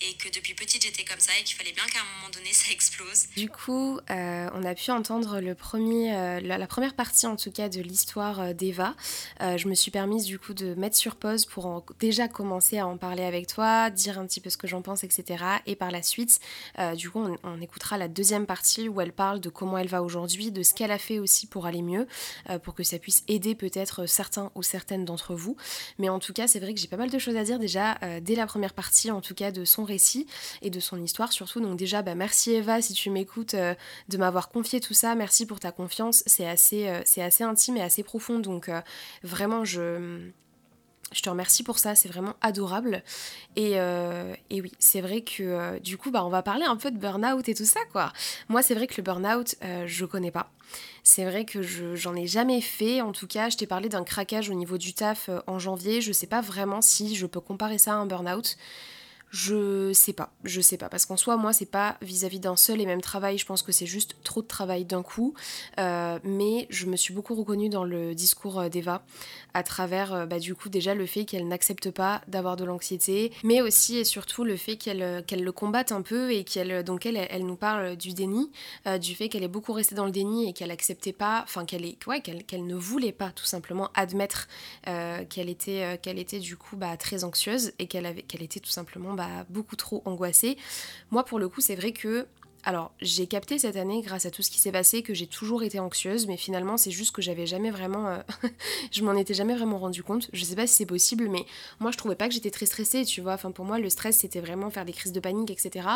et 0.00 0.14
que 0.14 0.28
depuis 0.32 0.54
petite 0.54 0.82
j'étais 0.82 1.04
comme 1.04 1.18
ça 1.18 1.32
et 1.40 1.44
qu'il 1.44 1.56
fallait 1.56 1.72
bien 1.72 1.84
qu'à 1.86 2.00
un 2.00 2.18
moment 2.18 2.30
donné 2.32 2.48
ça 2.52 2.72
explose. 2.72 3.26
Du 3.36 3.48
coup, 3.48 3.98
euh, 4.10 4.50
on 4.54 4.64
a 4.64 4.74
pu 4.74 4.90
entendre 4.90 5.40
le 5.40 5.54
premier, 5.54 6.14
euh, 6.14 6.40
la, 6.40 6.66
première 6.66 6.94
partie 6.94 7.26
en 7.26 7.36
tout 7.36 7.50
cas 7.50 7.68
de 7.68 7.80
l'histoire 7.80 8.40
euh, 8.40 8.52
d'Eva. 8.52 8.94
je 9.40 9.68
me 9.68 9.74
suis 9.74 9.90
permise 9.90 10.24
du 10.24 10.38
coup 10.38 10.54
de 10.54 10.74
mettre 10.74 10.96
sur 10.96 11.16
pause 11.16 11.46
pour 11.46 11.84
déjà 11.98 12.28
commencer 12.28 12.78
à 12.78 12.86
en 12.86 12.96
parler 12.96 13.24
avec 13.24 13.46
toi, 13.46 13.90
dire 13.90 14.18
un 14.18 14.26
petit 14.26 14.40
peu 14.40 14.50
ce 14.50 14.56
que 14.56 14.66
j'en 14.66 14.82
pense, 14.82 15.04
etc. 15.04 15.44
Et 15.66 15.76
par 15.76 15.90
la 15.90 16.02
suite, 16.02 16.40
du 16.96 17.10
coup, 17.10 17.24
on, 17.42 17.60
écoutera 17.60 17.98
la 17.98 18.08
deuxième 18.08 18.46
partie 18.46 18.88
où 18.88 19.00
elle 19.00 19.12
parle 19.12 19.40
de 19.40 19.48
comment 19.48 19.78
elle 19.78 19.88
va 19.88 20.02
aujourd'hui, 20.02 20.50
de 20.50 20.62
ce 20.62 20.74
qu'elle 20.74 20.90
a 20.90 20.98
fait 20.98 21.18
aussi 21.18 21.46
pour 21.46 21.66
aller 21.66 21.82
mieux, 21.82 22.06
pour 22.62 22.74
que 22.74 22.82
ça 22.82 22.98
puisse 22.98 23.24
aider 23.28 23.54
peut-être 23.54 24.06
certains 24.06 24.50
ou 24.54 24.62
certaines 24.62 25.04
d'entre 25.04 25.34
vous. 25.34 25.56
Mais 25.98 26.08
en 26.08 26.18
tout 26.18 26.32
cas, 26.32 26.46
c'est 26.46 26.60
vrai 26.60 26.74
que 26.74 26.80
j'ai 26.80 26.88
pas 26.88 26.96
mal 26.96 27.10
de 27.10 27.18
choses 27.18 27.36
à 27.36 27.44
dire 27.44 27.58
déjà 27.58 27.98
dès 28.20 28.34
la 28.34 28.46
première 28.46 28.74
partie, 28.74 29.10
en 29.10 29.20
tout 29.20 29.34
cas 29.34 29.50
de 29.50 29.64
son 29.64 29.84
récit 29.88 30.26
et 30.62 30.70
de 30.70 30.80
son 30.80 31.02
histoire 31.02 31.32
surtout. 31.32 31.60
Donc 31.60 31.76
déjà, 31.76 32.02
bah, 32.02 32.14
merci 32.14 32.52
Eva 32.52 32.80
si 32.82 32.92
tu 32.92 33.10
m'écoutes 33.10 33.54
euh, 33.54 33.74
de 34.08 34.16
m'avoir 34.18 34.48
confié 34.48 34.80
tout 34.80 34.94
ça. 34.94 35.14
Merci 35.14 35.46
pour 35.46 35.60
ta 35.60 35.72
confiance. 35.72 36.22
C'est 36.26 36.46
assez, 36.46 36.88
euh, 36.88 37.00
c'est 37.04 37.22
assez 37.22 37.44
intime 37.44 37.76
et 37.76 37.82
assez 37.82 38.02
profond. 38.02 38.38
Donc 38.38 38.68
euh, 38.68 38.80
vraiment, 39.22 39.64
je... 39.64 40.30
Je 41.10 41.22
te 41.22 41.30
remercie 41.30 41.62
pour 41.62 41.78
ça, 41.78 41.94
c'est 41.94 42.10
vraiment 42.10 42.34
adorable. 42.42 43.02
Et, 43.56 43.80
oui, 44.50 44.72
c'est 44.78 45.00
vrai 45.00 45.22
que 45.22 45.78
du 45.78 45.96
coup, 45.96 46.10
bah, 46.10 46.22
on 46.22 46.28
va 46.28 46.42
parler 46.42 46.66
un 46.66 46.76
peu 46.76 46.90
de 46.90 46.98
burn-out 46.98 47.48
et 47.48 47.54
tout 47.54 47.64
ça, 47.64 47.80
quoi. 47.92 48.12
Moi, 48.50 48.60
c'est 48.60 48.74
vrai 48.74 48.86
que 48.86 48.92
le 48.98 49.02
burn-out, 49.02 49.54
je 49.86 50.04
connais 50.04 50.30
pas. 50.30 50.52
C'est 51.04 51.24
vrai 51.24 51.46
que 51.46 51.62
je, 51.62 51.96
j'en 51.96 52.14
ai 52.14 52.26
jamais 52.26 52.60
fait. 52.60 53.00
En 53.00 53.12
tout 53.12 53.26
cas, 53.26 53.48
je 53.48 53.56
t'ai 53.56 53.66
parlé 53.66 53.88
d'un 53.88 54.04
craquage 54.04 54.50
au 54.50 54.54
niveau 54.54 54.76
du 54.76 54.92
taf 54.92 55.30
en 55.46 55.58
janvier. 55.58 56.02
Je 56.02 56.12
sais 56.12 56.26
pas 56.26 56.42
vraiment 56.42 56.82
si 56.82 57.16
je 57.16 57.24
peux 57.24 57.40
comparer 57.40 57.78
ça 57.78 57.92
à 57.92 57.96
un 57.96 58.04
burn-out. 58.04 58.58
Je 59.30 59.92
sais 59.92 60.14
pas, 60.14 60.32
je 60.44 60.60
sais 60.62 60.78
pas, 60.78 60.88
parce 60.88 61.04
qu'en 61.04 61.18
soi, 61.18 61.36
moi, 61.36 61.52
c'est 61.52 61.66
pas 61.66 61.98
vis-à-vis 62.00 62.40
d'un 62.40 62.56
seul 62.56 62.80
et 62.80 62.86
même 62.86 63.02
travail, 63.02 63.36
je 63.36 63.44
pense 63.44 63.62
que 63.62 63.72
c'est 63.72 63.84
juste 63.84 64.16
trop 64.24 64.40
de 64.40 64.46
travail 64.46 64.86
d'un 64.86 65.02
coup, 65.02 65.34
euh, 65.78 66.18
mais 66.24 66.66
je 66.70 66.86
me 66.86 66.96
suis 66.96 67.12
beaucoup 67.12 67.34
reconnue 67.34 67.68
dans 67.68 67.84
le 67.84 68.14
discours 68.14 68.58
euh, 68.58 68.68
d'Eva, 68.70 69.04
à 69.52 69.62
travers, 69.62 70.14
euh, 70.14 70.26
bah, 70.26 70.38
du 70.38 70.54
coup, 70.54 70.70
déjà 70.70 70.94
le 70.94 71.04
fait 71.04 71.26
qu'elle 71.26 71.46
n'accepte 71.46 71.90
pas 71.90 72.22
d'avoir 72.26 72.56
de 72.56 72.64
l'anxiété, 72.64 73.30
mais 73.44 73.60
aussi 73.60 73.98
et 73.98 74.04
surtout 74.04 74.44
le 74.44 74.56
fait 74.56 74.76
qu'elle 74.76 75.22
qu'elle 75.26 75.44
le 75.44 75.52
combatte 75.52 75.92
un 75.92 76.02
peu 76.02 76.32
et 76.32 76.44
qu'elle, 76.44 76.82
donc 76.82 77.04
elle, 77.04 77.16
elle 77.16 77.44
nous 77.44 77.56
parle 77.56 77.96
du 77.96 78.14
déni, 78.14 78.50
du 79.00 79.14
fait 79.14 79.28
qu'elle 79.28 79.44
est 79.44 79.48
beaucoup 79.48 79.72
restée 79.72 79.94
dans 79.94 80.06
le 80.06 80.10
déni 80.10 80.48
et 80.48 80.52
qu'elle 80.54 80.70
acceptait 80.70 81.12
pas, 81.12 81.42
enfin 81.42 81.66
qu'elle 81.66 81.84
est, 81.84 82.04
ouais, 82.06 82.20
qu'elle, 82.20 82.66
ne 82.66 82.74
voulait 82.74 83.12
pas 83.12 83.30
tout 83.30 83.44
simplement 83.44 83.90
admettre 83.94 84.48
qu'elle 84.84 85.48
était, 85.48 85.98
qu'elle 86.02 86.18
était 86.18 86.38
du 86.38 86.56
coup 86.56 86.76
bah, 86.76 86.96
très 86.96 87.24
anxieuse 87.24 87.72
et 87.78 87.86
qu'elle 87.86 88.06
avait, 88.06 88.22
qu'elle 88.22 88.42
était 88.42 88.60
tout 88.60 88.70
simplement 88.70 89.14
beaucoup 89.48 89.76
trop 89.76 90.02
angoissée. 90.04 90.56
Moi, 91.10 91.24
pour 91.24 91.38
le 91.38 91.48
coup, 91.48 91.60
c'est 91.60 91.76
vrai 91.76 91.92
que 91.92 92.26
alors, 92.64 92.92
j'ai 93.00 93.26
capté 93.26 93.58
cette 93.58 93.76
année, 93.76 94.02
grâce 94.02 94.26
à 94.26 94.30
tout 94.30 94.42
ce 94.42 94.50
qui 94.50 94.58
s'est 94.58 94.72
passé, 94.72 95.02
que 95.02 95.14
j'ai 95.14 95.26
toujours 95.26 95.62
été 95.62 95.78
anxieuse, 95.78 96.26
mais 96.26 96.36
finalement, 96.36 96.76
c'est 96.76 96.90
juste 96.90 97.12
que 97.12 97.22
j'avais 97.22 97.46
jamais 97.46 97.70
vraiment. 97.70 98.08
Euh, 98.08 98.18
je 98.92 99.02
m'en 99.04 99.14
étais 99.14 99.32
jamais 99.32 99.54
vraiment 99.54 99.78
rendu 99.78 100.02
compte. 100.02 100.28
Je 100.32 100.44
sais 100.44 100.56
pas 100.56 100.66
si 100.66 100.74
c'est 100.74 100.86
possible, 100.86 101.28
mais 101.28 101.44
moi, 101.80 101.92
je 101.92 101.96
trouvais 101.96 102.16
pas 102.16 102.28
que 102.28 102.34
j'étais 102.34 102.50
très 102.50 102.66
stressée, 102.66 103.04
tu 103.04 103.20
vois. 103.20 103.34
Enfin, 103.34 103.52
pour 103.52 103.64
moi, 103.64 103.78
le 103.78 103.88
stress, 103.88 104.18
c'était 104.18 104.40
vraiment 104.40 104.70
faire 104.70 104.84
des 104.84 104.92
crises 104.92 105.12
de 105.12 105.20
panique, 105.20 105.50
etc. 105.50 105.88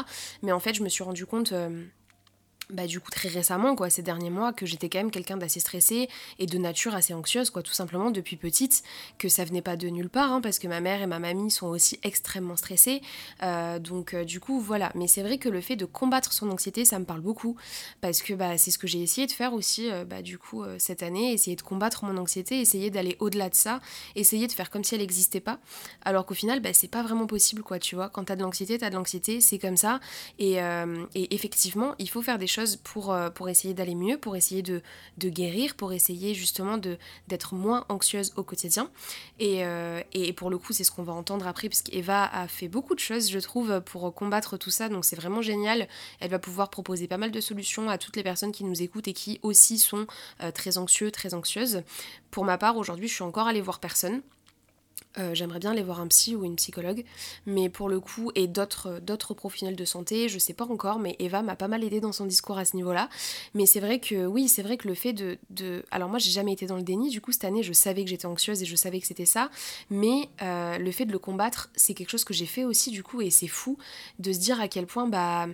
Mais 0.43 0.53
en 0.53 0.61
fait, 0.61 0.75
je 0.75 0.83
me 0.83 0.89
suis 0.89 1.03
rendu 1.03 1.27
compte. 1.27 1.53
Euh, 1.53 1.85
bah, 2.73 2.87
du 2.87 3.01
coup 3.01 3.11
très 3.11 3.29
récemment 3.29 3.77
quoi 3.77 3.91
ces 3.91 4.03
derniers 4.03 4.31
mois 4.31 4.53
que 4.53 4.67
j'étais 4.67 4.89
quand 4.89 4.99
même 4.99 5.11
quelqu'un 5.11 5.37
d'assez 5.37 5.61
stressé 5.61 6.09
et 6.39 6.47
de 6.47 6.59
nature 6.59 6.95
assez 6.95 7.15
anxieuse 7.15 7.51
quoi 7.51 7.63
tout 7.63 7.73
simplement 7.73 8.11
depuis 8.11 8.37
petite 8.37 8.83
que 9.19 9.29
ça 9.29 9.45
venait 9.45 9.63
pas 9.63 9.77
de 9.77 9.89
nulle 9.89 10.09
part 10.09 10.33
hein, 10.33 10.41
parce 10.41 10.59
que 10.59 10.69
ma 10.69 10.81
mère 10.81 11.03
et 11.03 11.07
ma 11.07 11.19
mamie 11.19 11.51
sont 11.51 11.67
aussi 11.67 11.99
extrêmement 12.03 12.57
stressées. 12.57 13.03
Euh, 13.43 13.79
donc 13.79 14.15
euh, 14.15 14.25
du 14.25 14.41
coup 14.41 14.61
voilà. 14.61 14.93
Mais 14.95 15.07
c'est 15.07 15.23
vrai 15.23 15.39
que 15.39 15.49
le 15.49 15.61
fait 15.61 15.77
de 15.77 15.85
combattre 15.85 16.33
son 16.33 16.51
anxiété 16.51 16.85
ça 16.85 16.99
me 16.99 17.05
parle 17.05 17.21
beaucoup. 17.21 17.57
Parce 18.01 18.23
que 18.23 18.35
bah, 18.35 18.59
c'est 18.59 18.71
ce 18.71 18.79
que 18.79 18.87
j'ai 18.87 19.03
essayé 19.03 19.27
de 19.27 19.33
faire 19.33 19.53
aussi 19.53 19.91
euh, 19.91 20.05
bah, 20.05 20.23
du 20.23 20.39
coup 20.39 20.65
cette 20.79 21.03
année 21.03 21.33
essayer 21.33 21.57
de 21.57 21.63
combattre 21.63 22.05
mon 22.05 22.17
anxiété 22.17 22.61
essayer 22.61 22.91
d'aller 22.91 23.17
au-delà 23.21 23.49
de 23.49 23.55
ça 23.55 23.81
essayer 24.15 24.47
de 24.47 24.53
faire 24.53 24.71
comme 24.71 24.85
si 24.85 24.95
elle 24.95 25.01
n'existait 25.01 25.41
pas. 25.41 25.59
Alors 26.05 26.27
qu'au 26.27 26.35
final 26.35 26.61
bah, 26.61 26.73
c'est 26.73 26.89
pas 26.89 27.03
vraiment 27.03 27.27
possible 27.27 27.63
quoi 27.63 27.79
tu 27.79 27.95
vois. 27.95 28.09
Quand 28.09 28.25
t'as 28.25 28.37
de 28.37 28.43
l'anxiété 28.43 28.79
t'as 28.79 28.91
de 28.91 28.95
l'anxiété 28.95 29.41
c'est 29.41 29.59
comme 29.59 29.77
ça. 29.77 30.01
Et, 30.39 30.57
et 31.15 31.35
effectivement 31.35 31.95
il 31.99 32.09
faut 32.09 32.23
faire 32.23 32.39
des 32.39 32.47
choses 32.47 32.62
pour, 32.83 33.13
euh, 33.13 33.31
pour 33.31 33.49
essayer 33.49 33.75
d'aller 33.75 33.95
mieux, 33.95 34.19
pour 34.19 34.37
essayer 34.37 34.63
de, 34.63 34.83
de, 35.19 35.29
guérir, 35.29 35.75
pour 35.75 35.93
essayer 35.93 36.35
justement 36.35 36.79
d'être 37.29 37.55
moins 37.55 37.85
anxieuse 37.89 38.33
au 38.37 38.43
quotidien. 38.43 38.91
Et, 39.39 39.65
euh, 39.65 40.03
et 40.13 40.33
pour 40.33 40.51
le 40.51 40.59
coup, 40.59 40.73
c'est 40.73 40.85
ce 40.85 40.91
qu'on 40.91 41.03
va 41.03 41.13
entendre 41.13 41.47
après, 41.47 41.69
parce 41.69 41.83
qu'Eva 41.83 42.25
a 42.25 42.49
fait 42.49 42.69
beaucoup 42.69 42.95
de 42.95 43.01
choses, 43.01 43.31
je 43.31 43.39
trouve, 43.39 43.81
pour 43.81 44.15
combattre 44.15 44.57
tout 44.57 44.71
ça. 44.71 44.89
Donc 44.89 45.05
c'est 45.05 45.17
vraiment 45.17 45.43
génial. 45.43 45.89
Elle 46.21 46.31
va 46.31 46.39
pouvoir 46.39 46.71
proposer 46.71 47.09
pas 47.09 47.19
mal 47.19 47.31
de 47.31 47.41
solutions 47.41 47.89
à 47.89 47.99
toutes 47.99 48.17
les 48.17 48.23
personnes 48.23 48.53
qui 48.53 48.65
nous 48.65 48.83
écoutent 48.83 49.09
et 49.09 49.13
qui 49.13 49.39
aussi 49.43 49.79
sont 49.79 50.07
euh, 50.43 50.51
très 50.51 50.79
anxieux, 50.79 51.11
très 51.11 51.35
anxieuses. 51.35 51.83
Pour 52.31 52.45
ma 52.45 52.59
part, 52.59 52.77
aujourd'hui, 52.77 53.09
je 53.09 53.15
suis 53.15 53.25
encore 53.25 53.47
allée 53.47 53.61
voir 53.61 53.81
personne. 53.81 54.23
Euh, 55.19 55.35
j'aimerais 55.35 55.59
bien 55.59 55.73
aller 55.73 55.83
voir 55.83 56.01
un 56.01 56.07
psy 56.07 56.35
ou 56.35 56.45
une 56.45 56.57
psychologue, 56.57 57.05
mais 57.45 57.69
pour 57.69 57.89
le 57.89 58.01
coup, 58.01 58.31
et 58.35 58.47
d'autres, 58.47 58.99
d'autres 59.01 59.35
professionnels 59.35 59.77
de 59.77 59.85
santé, 59.85 60.29
je 60.29 60.39
sais 60.39 60.55
pas 60.55 60.65
encore, 60.65 60.99
mais 60.99 61.17
Eva 61.19 61.43
m'a 61.43 61.55
pas 61.55 61.69
mal 61.69 61.85
aidé 61.85 62.01
dans 62.01 62.13
son 62.13 62.25
discours 62.25 62.57
à 62.57 62.65
ce 62.65 62.77
niveau-là. 62.77 63.09
Mais 63.55 63.67
c'est 63.67 63.81
vrai 63.81 64.01
que, 64.01 64.25
oui, 64.27 64.49
c'est 64.49 64.63
vrai 64.63 64.77
que 64.77 64.89
le 64.89 64.95
fait 64.95 65.13
de. 65.13 65.39
de... 65.51 65.85
Alors, 65.91 66.09
moi, 66.09 66.19
j'ai 66.19 66.31
jamais 66.31 66.53
été 66.53 66.67
dans 66.67 66.77
le 66.77 66.83
déni, 66.83 67.11
du 67.11 67.21
coup, 67.21 67.33
cette 67.33 67.45
année, 67.45 67.63
je 67.63 67.73
savais 67.73 68.05
que 68.05 68.11
j'étais 68.11 68.27
anxieuse 68.27 68.63
et 68.63 68.67
je 68.67 68.77
savais 68.77 69.01
que 69.01 69.07
c'était 69.07 69.27
ça, 69.27 69.51
mais 69.91 70.29
euh, 70.41 70.79
le 70.79 70.91
fait 70.93 71.05
de 71.05 71.13
le 71.13 71.19
combattre, 71.19 71.71
c'est 71.77 71.95
quelque 71.95 72.11
chose 72.11 72.25
que 72.25 72.35
j'ai 72.35 72.47
fait 72.47 72.65
aussi, 72.65 72.91
du 72.91 73.03
coup, 73.03 73.21
et 73.21 73.31
c'est 73.31 73.49
fou 73.49 73.77
de 74.19 74.33
se 74.33 74.39
dire 74.39 74.61
à 74.61 74.69
quel 74.69 74.87
point, 74.87 75.07
bah. 75.07 75.47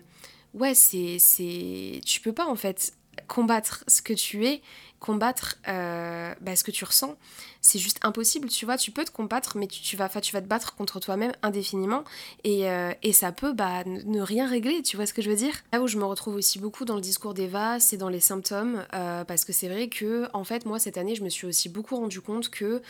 Ouais, 0.55 0.75
c'est. 0.75 1.19
c'est... 1.19 2.01
Tu 2.07 2.21
peux 2.21 2.33
pas, 2.33 2.47
en 2.47 2.57
fait, 2.57 2.95
combattre 3.27 3.85
ce 3.87 4.03
que 4.03 4.13
tu 4.13 4.47
es 4.47 4.63
combattre 4.99 5.59
euh, 5.69 6.35
bah, 6.41 6.57
ce 6.57 6.65
que 6.65 6.71
tu 6.71 6.85
ressens. 6.85 7.17
C'est 7.61 7.79
juste 7.79 7.99
impossible, 8.03 8.49
tu 8.49 8.65
vois. 8.65 8.77
Tu 8.77 8.91
peux 8.91 9.05
te 9.05 9.11
combattre, 9.11 9.57
mais 9.57 9.67
tu, 9.67 9.97
vas, 9.97 10.09
tu 10.09 10.33
vas 10.33 10.41
te 10.41 10.47
battre 10.47 10.75
contre 10.77 11.01
toi-même 11.01 11.33
indéfiniment. 11.43 12.05
Et, 12.45 12.69
euh, 12.69 12.93
et 13.03 13.13
ça 13.13 13.33
peut 13.33 13.53
bah, 13.53 13.85
ne 13.85 14.21
rien 14.21 14.49
régler, 14.49 14.83
tu 14.83 14.97
vois 14.97 15.07
ce 15.07 15.13
que 15.13 15.23
je 15.23 15.31
veux 15.31 15.37
dire? 15.37 15.55
Là 15.73 15.81
où 15.81 15.87
je 15.87 15.99
me 15.99 16.05
retrouve 16.05 16.37
aussi 16.37 16.59
beaucoup 16.59 16.85
dans 16.85 16.95
le 16.95 17.01
discours 17.01 17.35
d'Eva, 17.35 17.81
c'est 17.81 17.97
dans 17.97 18.09
les 18.09 18.21
symptômes. 18.21 18.85
Euh, 18.95 19.25
parce 19.25 19.45
que 19.45 19.53
c'est 19.53 19.69
vrai 19.69 19.89
que, 19.89 20.29
en 20.33 20.45
fait, 20.45 20.67
moi, 20.67 20.79
cette 20.79 20.99
année, 20.99 21.15
je 21.15 21.25
me 21.25 21.29
suis 21.29 21.47
aussi 21.47 21.69
beaucoup 21.69 21.97
rendu 21.97 22.21
compte 22.21 22.49
que, 22.49 22.83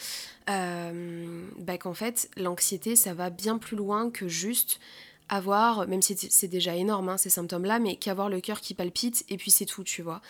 bah, 0.47 1.78
fait, 1.94 2.30
l'anxiété, 2.37 2.97
ça 2.97 3.14
va 3.14 3.30
bien 3.30 3.58
plus 3.58 3.76
loin 3.76 4.11
que 4.11 4.28
juste 4.28 4.80
avoir, 5.28 5.87
même 5.87 6.02
si 6.02 6.16
c'est 6.16 6.49
déjà 6.49 6.75
énorme 6.75 7.08
hein, 7.08 7.16
ces 7.16 7.30
symptômes-là, 7.30 7.78
mais 7.78 7.97
qu'avoir 7.97 8.28
le 8.28 8.40
cœur 8.40 8.61
qui 8.61 8.75
palpite 8.75 9.25
et 9.28 9.37
puis 9.37 9.50
c'est 9.50 9.66
tout, 9.66 9.85
tu 9.85 10.02
vois. 10.02 10.20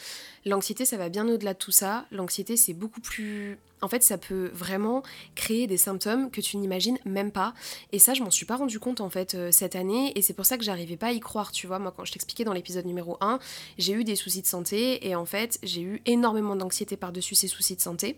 L'anxiété, 0.49 0.87
ça 0.87 0.97
va 0.97 1.11
bien 1.11 1.29
au-delà 1.29 1.53
de 1.53 1.59
tout 1.59 1.71
ça. 1.71 2.07
L'anxiété, 2.11 2.57
c'est 2.57 2.73
beaucoup 2.73 3.01
plus 3.03 3.59
en 3.81 3.89
fait, 3.89 4.03
ça 4.03 4.19
peut 4.19 4.51
vraiment 4.53 5.03
créer 5.35 5.67
des 5.67 5.77
symptômes 5.77 6.31
que 6.31 6.41
tu 6.41 6.57
n'imagines 6.57 6.99
même 7.05 7.31
pas. 7.31 7.55
Et 7.93 7.99
ça, 7.99 8.15
je 8.15 8.23
m'en 8.23 8.31
suis 8.31 8.47
pas 8.47 8.57
rendu 8.57 8.81
compte 8.81 9.01
en 9.01 9.11
fait 9.11 9.35
euh, 9.35 9.53
cette 9.53 9.77
année. 9.77 10.13
Et 10.17 10.23
c'est 10.23 10.35
pour 10.35 10.47
ça 10.47 10.59
que 10.59 10.65
j'arrivais 10.65 10.97
pas 10.97 11.09
à 11.09 11.13
y 11.13 11.21
croire. 11.21 11.53
Tu 11.53 11.67
vois, 11.67 11.79
moi, 11.79 11.93
quand 11.97 12.05
je 12.05 12.13
t'expliquais 12.13 12.45
dans 12.45 12.53
l'épisode 12.53 12.87
numéro 12.87 13.19
1, 13.21 13.39
j'ai 13.79 13.93
eu 13.93 14.05
des 14.05 14.17
soucis 14.17 14.43
de 14.43 14.47
santé. 14.47 15.07
Et 15.07 15.15
en 15.15 15.27
fait, 15.27 15.59
j'ai 15.63 15.83
eu 15.83 16.03
énormément 16.07 16.57
d'anxiété 16.57 16.97
par-dessus 16.97 17.35
ces 17.35 17.49
soucis 17.49 17.77
de 17.77 17.81
santé. 17.81 18.17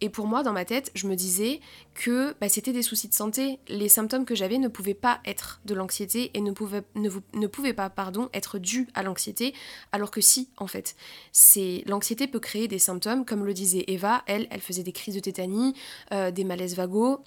Et 0.00 0.08
pour 0.10 0.26
moi, 0.26 0.42
dans 0.42 0.52
ma 0.52 0.64
tête, 0.64 0.92
je 0.94 1.08
me 1.08 1.16
disais 1.16 1.60
que 1.94 2.36
bah, 2.40 2.48
c'était 2.48 2.72
des 2.72 2.82
soucis 2.82 3.08
de 3.08 3.14
santé. 3.14 3.58
Les 3.66 3.88
symptômes 3.88 4.24
que 4.24 4.36
j'avais 4.36 4.58
ne 4.58 4.68
pouvaient 4.68 4.94
pas 4.94 5.20
être 5.24 5.60
de 5.64 5.74
l'anxiété 5.74 6.30
et 6.34 6.40
ne 6.40 6.52
pouvaient, 6.52 6.84
ne, 6.94 7.10
ne 7.34 7.46
pouvaient 7.48 7.72
pas 7.72 7.90
pardon, 7.90 8.28
être 8.32 8.58
dus 8.58 8.86
à 8.94 9.02
l'anxiété, 9.02 9.54
alors 9.90 10.12
que 10.12 10.20
si, 10.20 10.50
en 10.56 10.68
fait. 10.68 10.94
c'est 11.32 11.57
L'anxiété 11.86 12.26
peut 12.26 12.40
créer 12.40 12.68
des 12.68 12.78
symptômes, 12.78 13.24
comme 13.24 13.44
le 13.44 13.54
disait 13.54 13.84
Eva, 13.88 14.22
elle, 14.26 14.46
elle 14.50 14.60
faisait 14.60 14.82
des 14.82 14.92
crises 14.92 15.14
de 15.14 15.20
tétanie, 15.20 15.74
euh, 16.12 16.30
des 16.30 16.44
malaises 16.44 16.76
vagos, 16.76 17.20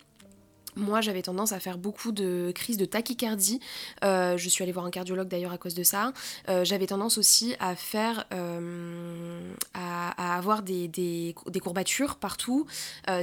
moi, 0.76 1.02
j'avais 1.02 1.22
tendance 1.22 1.52
à 1.52 1.60
faire 1.60 1.78
beaucoup 1.78 2.12
de 2.12 2.52
crises 2.54 2.78
de 2.78 2.86
tachycardie. 2.86 3.60
Euh, 4.04 4.38
je 4.38 4.50
suis 4.50 4.64
allée 4.64 4.72
voir 4.72 4.86
un 4.86 4.92
cardiologue 4.92 5.28
d'ailleurs 5.28 5.52
à 5.52 5.58
cause 5.58 5.74
de 5.74 5.84
ça. 5.84 6.14
Euh, 6.50 6.64
j'avais 6.64 6.88
tendance 6.88 7.18
aussi 7.18 7.56
à 7.60 7.76
faire, 7.76 8.26
euh, 8.34 9.54
à, 9.74 10.38
avoir 10.38 10.62
des, 10.62 10.88
des, 10.88 11.34
courbatures 11.62 12.16
partout. 12.16 12.66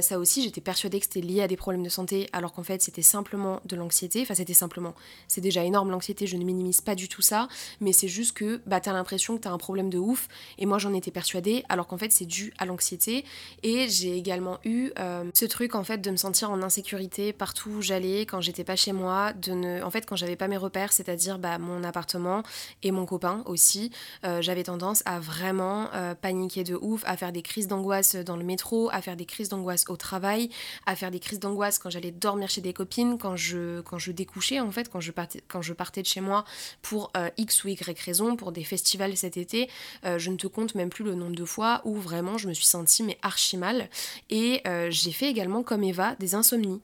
ça 0.01 0.19
aussi, 0.19 0.43
j'étais 0.43 0.61
persuadée 0.61 0.99
que 0.99 1.05
c'était 1.05 1.21
lié 1.21 1.41
à 1.41 1.47
des 1.47 1.57
problèmes 1.57 1.83
de 1.83 1.89
santé, 1.89 2.29
alors 2.33 2.53
qu'en 2.53 2.63
fait, 2.63 2.81
c'était 2.81 3.01
simplement 3.01 3.61
de 3.65 3.75
l'anxiété. 3.75 4.21
Enfin, 4.21 4.35
c'était 4.35 4.53
simplement, 4.53 4.93
c'est 5.27 5.41
déjà 5.41 5.63
énorme 5.63 5.91
l'anxiété. 5.91 6.27
Je 6.27 6.37
ne 6.37 6.43
minimise 6.43 6.81
pas 6.81 6.95
du 6.95 7.09
tout 7.09 7.21
ça, 7.21 7.47
mais 7.81 7.91
c'est 7.91 8.07
juste 8.07 8.33
que 8.33 8.61
bah, 8.65 8.79
t'as 8.79 8.93
l'impression 8.93 9.37
que 9.37 9.41
t'as 9.41 9.51
un 9.51 9.57
problème 9.57 9.89
de 9.89 9.97
ouf. 9.97 10.27
Et 10.57 10.65
moi, 10.65 10.77
j'en 10.77 10.93
étais 10.93 11.11
persuadée, 11.11 11.63
alors 11.69 11.87
qu'en 11.87 11.97
fait, 11.97 12.11
c'est 12.11 12.25
dû 12.25 12.53
à 12.57 12.65
l'anxiété. 12.65 13.25
Et 13.63 13.89
j'ai 13.89 14.15
également 14.15 14.59
eu 14.63 14.91
ce 15.33 15.45
truc 15.45 15.75
en 15.75 15.83
fait 15.83 15.99
de 15.99 16.11
me 16.11 16.17
sentir 16.17 16.51
en 16.51 16.61
insécurité 16.61 17.33
partout 17.39 17.69
où 17.69 17.81
j'allais, 17.81 18.21
quand 18.27 18.41
j'étais 18.41 18.63
pas 18.63 18.75
chez 18.75 18.91
moi, 18.91 19.33
de 19.33 19.53
ne... 19.53 19.81
en 19.81 19.89
fait 19.89 20.05
quand 20.05 20.15
j'avais 20.15 20.35
pas 20.35 20.47
mes 20.47 20.57
repères, 20.57 20.93
c'est-à-dire 20.93 21.39
bah, 21.39 21.57
mon 21.57 21.83
appartement 21.83 22.43
et 22.83 22.91
mon 22.91 23.07
copain 23.07 23.41
aussi, 23.47 23.91
euh, 24.25 24.41
j'avais 24.41 24.63
tendance 24.63 25.01
à 25.05 25.19
vraiment 25.19 25.89
euh, 25.95 26.13
paniquer 26.13 26.63
de 26.63 26.75
ouf, 26.75 27.01
à 27.05 27.17
faire 27.17 27.31
des 27.31 27.41
crises 27.41 27.67
d'angoisse 27.67 28.15
dans 28.15 28.35
le 28.35 28.43
métro, 28.43 28.89
à 28.91 29.01
faire 29.01 29.15
des 29.15 29.25
crises 29.25 29.49
d'angoisse 29.49 29.85
au 29.87 29.95
travail, 29.95 30.49
à 30.85 30.95
faire 30.95 31.09
des 31.09 31.19
crises 31.19 31.39
d'angoisse 31.39 31.79
quand 31.79 31.89
j'allais 31.89 32.11
dormir 32.11 32.49
chez 32.49 32.61
des 32.61 32.73
copines, 32.73 33.17
quand 33.17 33.35
je, 33.35 33.81
quand 33.81 33.97
je 33.97 34.11
découchais 34.11 34.59
en 34.59 34.71
fait, 34.71 34.89
quand 34.89 34.99
je 34.99 35.11
partais, 35.11 35.41
quand 35.47 35.61
je 35.61 35.73
partais 35.73 36.01
de 36.01 36.07
chez 36.07 36.21
moi 36.21 36.43
pour 36.81 37.11
euh, 37.15 37.29
X 37.37 37.63
ou 37.63 37.69
Y 37.69 37.99
raison, 37.99 38.35
pour 38.35 38.51
des 38.51 38.65
festivals 38.65 39.15
cet 39.15 39.37
été, 39.37 39.69
je 40.03 40.29
ne 40.29 40.35
te 40.35 40.47
compte 40.47 40.75
même 40.75 40.89
plus 40.89 41.03
le 41.05 41.15
nombre 41.15 41.35
de 41.35 41.45
fois 41.45 41.81
où 41.85 41.95
vraiment 41.95 42.37
je 42.37 42.47
me 42.47 42.53
suis 42.53 42.65
sentie 42.65 43.03
mais 43.03 43.17
archi 43.21 43.57
mal. 43.57 43.89
Et 44.29 44.61
j'ai 44.89 45.11
fait 45.11 45.29
également 45.29 45.63
comme 45.63 45.83
Eva 45.83 46.15
des 46.19 46.35
insomnies 46.35 46.81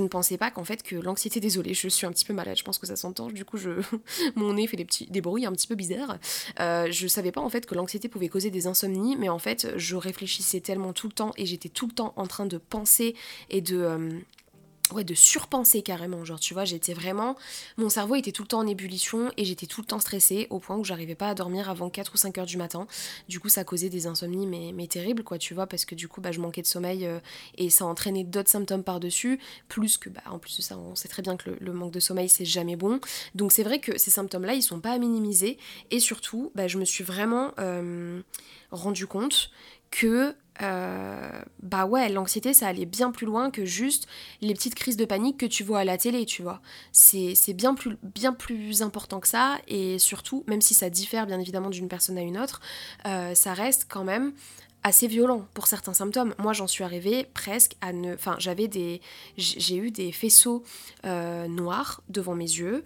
ne 0.00 0.08
pensais 0.08 0.36
pas 0.36 0.50
qu'en 0.50 0.64
fait 0.64 0.82
que 0.82 0.96
l'anxiété, 0.96 1.40
désolée, 1.40 1.74
je 1.74 1.88
suis 1.88 2.06
un 2.06 2.12
petit 2.12 2.24
peu 2.24 2.32
malade, 2.32 2.56
je 2.56 2.64
pense 2.64 2.78
que 2.78 2.86
ça 2.86 2.96
s'entend, 2.96 3.28
du 3.28 3.44
coup 3.44 3.56
je, 3.56 3.70
mon 4.36 4.54
nez 4.54 4.66
fait 4.66 4.76
des 4.76 4.84
petits 4.84 5.06
des 5.06 5.20
bruits 5.20 5.46
un 5.46 5.52
petit 5.52 5.66
peu 5.66 5.74
bizarres. 5.74 6.18
Euh, 6.60 6.88
je 6.90 7.06
savais 7.06 7.32
pas 7.32 7.40
en 7.40 7.48
fait 7.48 7.66
que 7.66 7.74
l'anxiété 7.74 8.08
pouvait 8.08 8.28
causer 8.28 8.50
des 8.50 8.66
insomnies, 8.66 9.16
mais 9.16 9.28
en 9.28 9.38
fait 9.38 9.68
je 9.76 9.96
réfléchissais 9.96 10.60
tellement 10.60 10.92
tout 10.92 11.06
le 11.06 11.12
temps 11.12 11.32
et 11.36 11.46
j'étais 11.46 11.68
tout 11.68 11.86
le 11.86 11.92
temps 11.92 12.12
en 12.16 12.26
train 12.26 12.46
de 12.46 12.58
penser 12.58 13.14
et 13.50 13.60
de 13.60 13.76
euh, 13.76 14.10
ouais, 14.92 15.04
de 15.04 15.14
surpenser 15.14 15.82
carrément. 15.82 16.24
Genre, 16.24 16.40
tu 16.40 16.54
vois, 16.54 16.64
j'étais 16.64 16.94
vraiment. 16.94 17.36
Mon 17.76 17.88
cerveau 17.88 18.14
était 18.14 18.32
tout 18.32 18.42
le 18.42 18.48
temps 18.48 18.60
en 18.60 18.66
ébullition 18.66 19.30
et 19.36 19.44
j'étais 19.44 19.66
tout 19.66 19.80
le 19.80 19.86
temps 19.86 19.98
stressée 19.98 20.46
au 20.50 20.58
point 20.58 20.76
où 20.76 20.84
j'arrivais 20.84 21.14
pas 21.14 21.28
à 21.28 21.34
dormir 21.34 21.68
avant 21.68 21.90
4 21.90 22.14
ou 22.14 22.16
5 22.16 22.38
heures 22.38 22.46
du 22.46 22.56
matin. 22.56 22.86
Du 23.28 23.40
coup, 23.40 23.48
ça 23.48 23.64
causait 23.64 23.88
des 23.88 24.06
insomnies, 24.06 24.46
mais, 24.46 24.72
mais 24.74 24.86
terribles, 24.86 25.22
quoi, 25.22 25.38
tu 25.38 25.54
vois, 25.54 25.66
parce 25.66 25.84
que 25.84 25.94
du 25.94 26.08
coup, 26.08 26.20
bah, 26.20 26.32
je 26.32 26.40
manquais 26.40 26.62
de 26.62 26.66
sommeil 26.66 27.06
euh, 27.06 27.18
et 27.56 27.70
ça 27.70 27.86
entraînait 27.86 28.24
d'autres 28.24 28.50
symptômes 28.50 28.84
par-dessus. 28.84 29.40
Plus 29.68 29.98
que, 29.98 30.08
bah, 30.08 30.22
en 30.26 30.38
plus 30.38 30.56
de 30.56 30.62
ça, 30.62 30.78
on 30.78 30.94
sait 30.94 31.08
très 31.08 31.22
bien 31.22 31.36
que 31.36 31.50
le, 31.58 31.72
manque 31.72 31.92
de 31.92 32.00
sommeil, 32.00 32.28
c'est 32.28 32.44
jamais 32.44 32.76
bon. 32.76 33.00
Donc, 33.34 33.52
c'est 33.52 33.62
vrai 33.62 33.80
que 33.80 33.98
ces 33.98 34.10
symptômes-là, 34.10 34.54
ils 34.54 34.62
sont 34.62 34.80
pas 34.80 34.92
à 34.92 34.98
minimiser. 34.98 35.58
Et 35.90 36.00
surtout, 36.00 36.52
bah, 36.54 36.68
je 36.68 36.78
me 36.78 36.84
suis 36.84 37.04
vraiment 37.04 37.52
euh, 37.58 38.20
rendu 38.70 39.06
compte 39.06 39.50
que 39.90 40.34
euh, 40.62 41.30
bah 41.62 41.86
ouais, 41.86 42.08
l'anxiété, 42.08 42.54
ça 42.54 42.68
allait 42.68 42.86
bien 42.86 43.10
plus 43.10 43.26
loin 43.26 43.50
que 43.50 43.64
juste 43.64 44.06
les 44.40 44.54
petites 44.54 44.74
crises 44.74 44.96
de 44.96 45.04
panique 45.04 45.38
que 45.38 45.46
tu 45.46 45.62
vois 45.64 45.80
à 45.80 45.84
la 45.84 45.98
télé, 45.98 46.26
tu 46.26 46.42
vois. 46.42 46.60
C'est 46.92 47.54
bien 47.54 47.74
plus, 47.74 47.96
bien 48.02 48.32
plus 48.32 48.82
important 48.82 49.20
que 49.20 49.28
ça, 49.28 49.58
et 49.68 49.98
surtout, 49.98 50.44
même 50.46 50.60
si 50.60 50.74
ça 50.74 50.90
diffère 50.90 51.26
bien 51.26 51.40
évidemment 51.40 51.70
d'une 51.70 51.88
personne 51.88 52.18
à 52.18 52.22
une 52.22 52.38
autre, 52.38 52.60
euh, 53.06 53.34
ça 53.34 53.54
reste 53.54 53.86
quand 53.88 54.04
même 54.04 54.32
assez 54.82 55.08
violent 55.08 55.48
pour 55.52 55.66
certains 55.66 55.94
symptômes. 55.94 56.34
Moi, 56.38 56.52
j'en 56.52 56.68
suis 56.68 56.84
arrivée 56.84 57.26
presque 57.34 57.76
à 57.80 57.92
ne... 57.92 58.14
Enfin, 58.14 58.36
j'avais 58.38 58.68
des... 58.68 59.00
J'ai 59.36 59.76
eu 59.76 59.90
des 59.90 60.12
faisceaux 60.12 60.62
euh, 61.04 61.48
noirs 61.48 62.02
devant 62.08 62.36
mes 62.36 62.44
yeux 62.44 62.84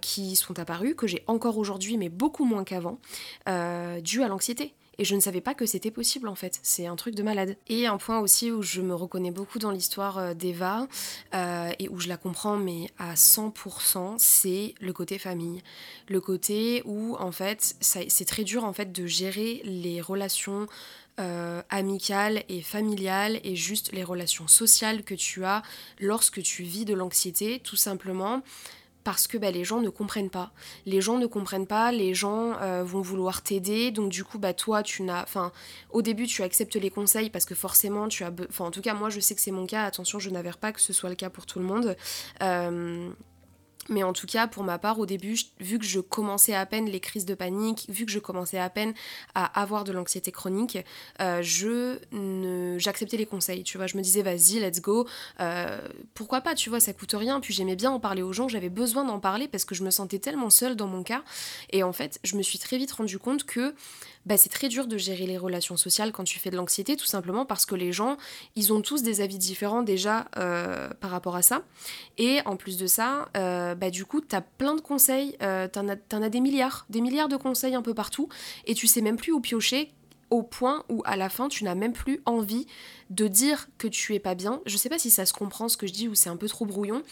qui 0.00 0.36
sont 0.36 0.58
apparus, 0.58 0.94
que 0.96 1.06
j'ai 1.06 1.24
encore 1.26 1.58
aujourd'hui, 1.58 1.98
mais 1.98 2.08
beaucoup 2.08 2.46
moins 2.46 2.64
qu'avant, 2.64 2.98
dû 3.46 4.22
à 4.22 4.28
l'anxiété. 4.28 4.74
Et 4.98 5.04
je 5.04 5.14
ne 5.14 5.20
savais 5.20 5.40
pas 5.40 5.54
que 5.54 5.64
c'était 5.64 5.92
possible 5.92 6.26
en 6.28 6.34
fait. 6.34 6.58
C'est 6.62 6.86
un 6.86 6.96
truc 6.96 7.14
de 7.14 7.22
malade. 7.22 7.56
Et 7.68 7.86
un 7.86 7.98
point 7.98 8.18
aussi 8.18 8.50
où 8.50 8.62
je 8.62 8.80
me 8.80 8.94
reconnais 8.94 9.30
beaucoup 9.30 9.60
dans 9.60 9.70
l'histoire 9.70 10.18
euh, 10.18 10.34
d'Eva 10.34 10.88
euh, 11.34 11.70
et 11.78 11.88
où 11.88 12.00
je 12.00 12.08
la 12.08 12.16
comprends 12.16 12.56
mais 12.56 12.90
à 12.98 13.14
100%, 13.14 14.16
c'est 14.18 14.74
le 14.80 14.92
côté 14.92 15.18
famille. 15.18 15.62
Le 16.08 16.20
côté 16.20 16.82
où 16.84 17.16
en 17.20 17.30
fait 17.30 17.76
c'est 17.80 18.24
très 18.24 18.42
dur 18.42 18.64
en 18.64 18.72
fait 18.72 18.90
de 18.90 19.06
gérer 19.06 19.62
les 19.64 20.00
relations 20.00 20.66
euh, 21.20 21.62
amicales 21.68 22.42
et 22.48 22.62
familiales 22.62 23.40
et 23.44 23.56
juste 23.56 23.92
les 23.92 24.04
relations 24.04 24.48
sociales 24.48 25.02
que 25.04 25.14
tu 25.14 25.44
as 25.44 25.62
lorsque 26.00 26.42
tu 26.42 26.62
vis 26.62 26.84
de 26.84 26.94
l'anxiété, 26.94 27.60
tout 27.60 27.76
simplement 27.76 28.42
parce 29.08 29.26
que 29.26 29.38
bah, 29.38 29.50
les 29.50 29.64
gens 29.64 29.80
ne 29.80 29.88
comprennent 29.88 30.28
pas. 30.28 30.52
Les 30.84 31.00
gens 31.00 31.16
ne 31.16 31.24
comprennent 31.24 31.66
pas, 31.66 31.92
les 31.92 32.12
gens 32.12 32.60
euh, 32.60 32.84
vont 32.84 33.00
vouloir 33.00 33.40
t'aider, 33.40 33.90
donc 33.90 34.10
du 34.10 34.22
coup, 34.22 34.38
bah, 34.38 34.52
toi, 34.52 34.82
tu 34.82 35.02
n'as... 35.02 35.22
Enfin, 35.22 35.50
au 35.88 36.02
début, 36.02 36.26
tu 36.26 36.42
acceptes 36.42 36.76
les 36.76 36.90
conseils 36.90 37.30
parce 37.30 37.46
que 37.46 37.54
forcément, 37.54 38.08
tu 38.08 38.22
as... 38.22 38.30
Enfin, 38.50 38.66
en 38.66 38.70
tout 38.70 38.82
cas, 38.82 38.92
moi, 38.92 39.08
je 39.08 39.18
sais 39.20 39.34
que 39.34 39.40
c'est 39.40 39.50
mon 39.50 39.64
cas, 39.64 39.84
attention, 39.84 40.18
je 40.18 40.28
n'avère 40.28 40.58
pas 40.58 40.72
que 40.72 40.80
ce 40.82 40.92
soit 40.92 41.08
le 41.08 41.14
cas 41.14 41.30
pour 41.30 41.46
tout 41.46 41.58
le 41.58 41.64
monde. 41.64 41.96
Euh, 42.42 43.08
mais 43.88 44.02
en 44.02 44.12
tout 44.12 44.26
cas, 44.26 44.46
pour 44.46 44.64
ma 44.64 44.78
part, 44.78 44.98
au 44.98 45.06
début, 45.06 45.36
vu 45.60 45.78
que 45.78 45.84
je 45.84 46.00
commençais 46.00 46.54
à 46.54 46.66
peine 46.66 46.86
les 46.86 47.00
crises 47.00 47.24
de 47.24 47.34
panique, 47.34 47.86
vu 47.88 48.04
que 48.04 48.12
je 48.12 48.18
commençais 48.18 48.58
à 48.58 48.68
peine 48.68 48.92
à 49.34 49.44
avoir 49.60 49.84
de 49.84 49.92
l'anxiété 49.92 50.30
chronique, 50.30 50.78
euh, 51.20 51.40
je 51.42 51.98
ne, 52.12 52.78
j'acceptais 52.78 53.16
les 53.16 53.26
conseils. 53.26 53.62
Tu 53.62 53.78
vois, 53.78 53.86
je 53.86 53.96
me 53.96 54.02
disais, 54.02 54.22
vas-y, 54.22 54.60
let's 54.60 54.80
go. 54.80 55.06
Euh, 55.40 55.80
pourquoi 56.14 56.40
pas, 56.40 56.54
tu 56.54 56.68
vois, 56.68 56.80
ça 56.80 56.92
coûte 56.92 57.14
rien. 57.14 57.40
Puis 57.40 57.54
j'aimais 57.54 57.76
bien 57.76 57.90
en 57.90 58.00
parler 58.00 58.22
aux 58.22 58.32
gens. 58.32 58.48
J'avais 58.48 58.70
besoin 58.70 59.04
d'en 59.04 59.20
parler 59.20 59.48
parce 59.48 59.64
que 59.64 59.74
je 59.74 59.82
me 59.82 59.90
sentais 59.90 60.18
tellement 60.18 60.50
seule 60.50 60.76
dans 60.76 60.86
mon 60.86 61.02
cas. 61.02 61.22
Et 61.70 61.82
en 61.82 61.92
fait, 61.92 62.20
je 62.24 62.36
me 62.36 62.42
suis 62.42 62.58
très 62.58 62.76
vite 62.78 62.92
rendu 62.92 63.18
compte 63.18 63.44
que 63.44 63.74
bah, 64.28 64.36
c'est 64.36 64.50
très 64.50 64.68
dur 64.68 64.86
de 64.86 64.98
gérer 64.98 65.26
les 65.26 65.38
relations 65.38 65.78
sociales 65.78 66.12
quand 66.12 66.24
tu 66.24 66.38
fais 66.38 66.50
de 66.50 66.56
l'anxiété, 66.56 66.96
tout 66.96 67.06
simplement 67.06 67.46
parce 67.46 67.64
que 67.64 67.74
les 67.74 67.92
gens, 67.92 68.18
ils 68.56 68.74
ont 68.74 68.82
tous 68.82 69.02
des 69.02 69.22
avis 69.22 69.38
différents 69.38 69.82
déjà 69.82 70.26
euh, 70.36 70.90
par 71.00 71.10
rapport 71.10 71.34
à 71.34 71.40
ça. 71.40 71.62
Et 72.18 72.40
en 72.44 72.56
plus 72.56 72.76
de 72.76 72.86
ça, 72.86 73.30
euh, 73.38 73.74
bah, 73.74 73.90
du 73.90 74.04
coup, 74.04 74.20
tu 74.20 74.36
as 74.36 74.42
plein 74.42 74.74
de 74.74 74.82
conseils, 74.82 75.36
euh, 75.42 75.66
t'en 75.66 75.88
as, 75.88 75.96
as 76.12 76.28
des 76.28 76.40
milliards, 76.40 76.84
des 76.90 77.00
milliards 77.00 77.28
de 77.28 77.36
conseils 77.36 77.74
un 77.74 77.82
peu 77.82 77.94
partout, 77.94 78.28
et 78.66 78.74
tu 78.74 78.86
sais 78.86 79.00
même 79.00 79.16
plus 79.16 79.32
où 79.32 79.40
piocher 79.40 79.92
au 80.30 80.42
point 80.42 80.84
où 80.88 81.02
à 81.04 81.16
la 81.16 81.28
fin 81.28 81.48
tu 81.48 81.64
n'as 81.64 81.74
même 81.74 81.92
plus 81.92 82.20
envie 82.26 82.66
de 83.10 83.26
dire 83.26 83.68
que 83.78 83.88
tu 83.88 84.14
es 84.14 84.18
pas 84.18 84.34
bien. 84.34 84.60
Je 84.66 84.76
sais 84.76 84.88
pas 84.88 84.98
si 84.98 85.10
ça 85.10 85.26
se 85.26 85.32
comprend 85.32 85.68
ce 85.68 85.76
que 85.76 85.86
je 85.86 85.92
dis 85.92 86.08
ou 86.08 86.14
c'est 86.14 86.28
un 86.28 86.36
peu 86.36 86.48
trop 86.48 86.66
brouillon, 86.66 87.02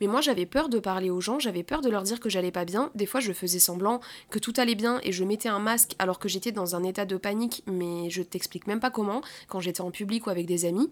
mais 0.00 0.06
moi 0.06 0.20
j'avais 0.20 0.46
peur 0.46 0.68
de 0.68 0.78
parler 0.78 1.10
aux 1.10 1.20
gens, 1.20 1.38
j'avais 1.38 1.62
peur 1.62 1.80
de 1.80 1.90
leur 1.90 2.02
dire 2.02 2.20
que 2.20 2.28
j'allais 2.28 2.50
pas 2.50 2.64
bien. 2.64 2.90
Des 2.94 3.06
fois 3.06 3.20
je 3.20 3.32
faisais 3.32 3.58
semblant 3.58 4.00
que 4.30 4.38
tout 4.38 4.54
allait 4.56 4.74
bien 4.74 5.00
et 5.02 5.12
je 5.12 5.24
mettais 5.24 5.48
un 5.48 5.58
masque 5.58 5.94
alors 5.98 6.18
que 6.18 6.28
j'étais 6.28 6.52
dans 6.52 6.74
un 6.74 6.82
état 6.82 7.04
de 7.04 7.16
panique, 7.16 7.62
mais 7.66 8.10
je 8.10 8.22
t'explique 8.22 8.66
même 8.66 8.80
pas 8.80 8.90
comment, 8.90 9.22
quand 9.48 9.60
j'étais 9.60 9.82
en 9.82 9.90
public 9.90 10.26
ou 10.26 10.30
avec 10.30 10.46
des 10.46 10.64
amis 10.64 10.88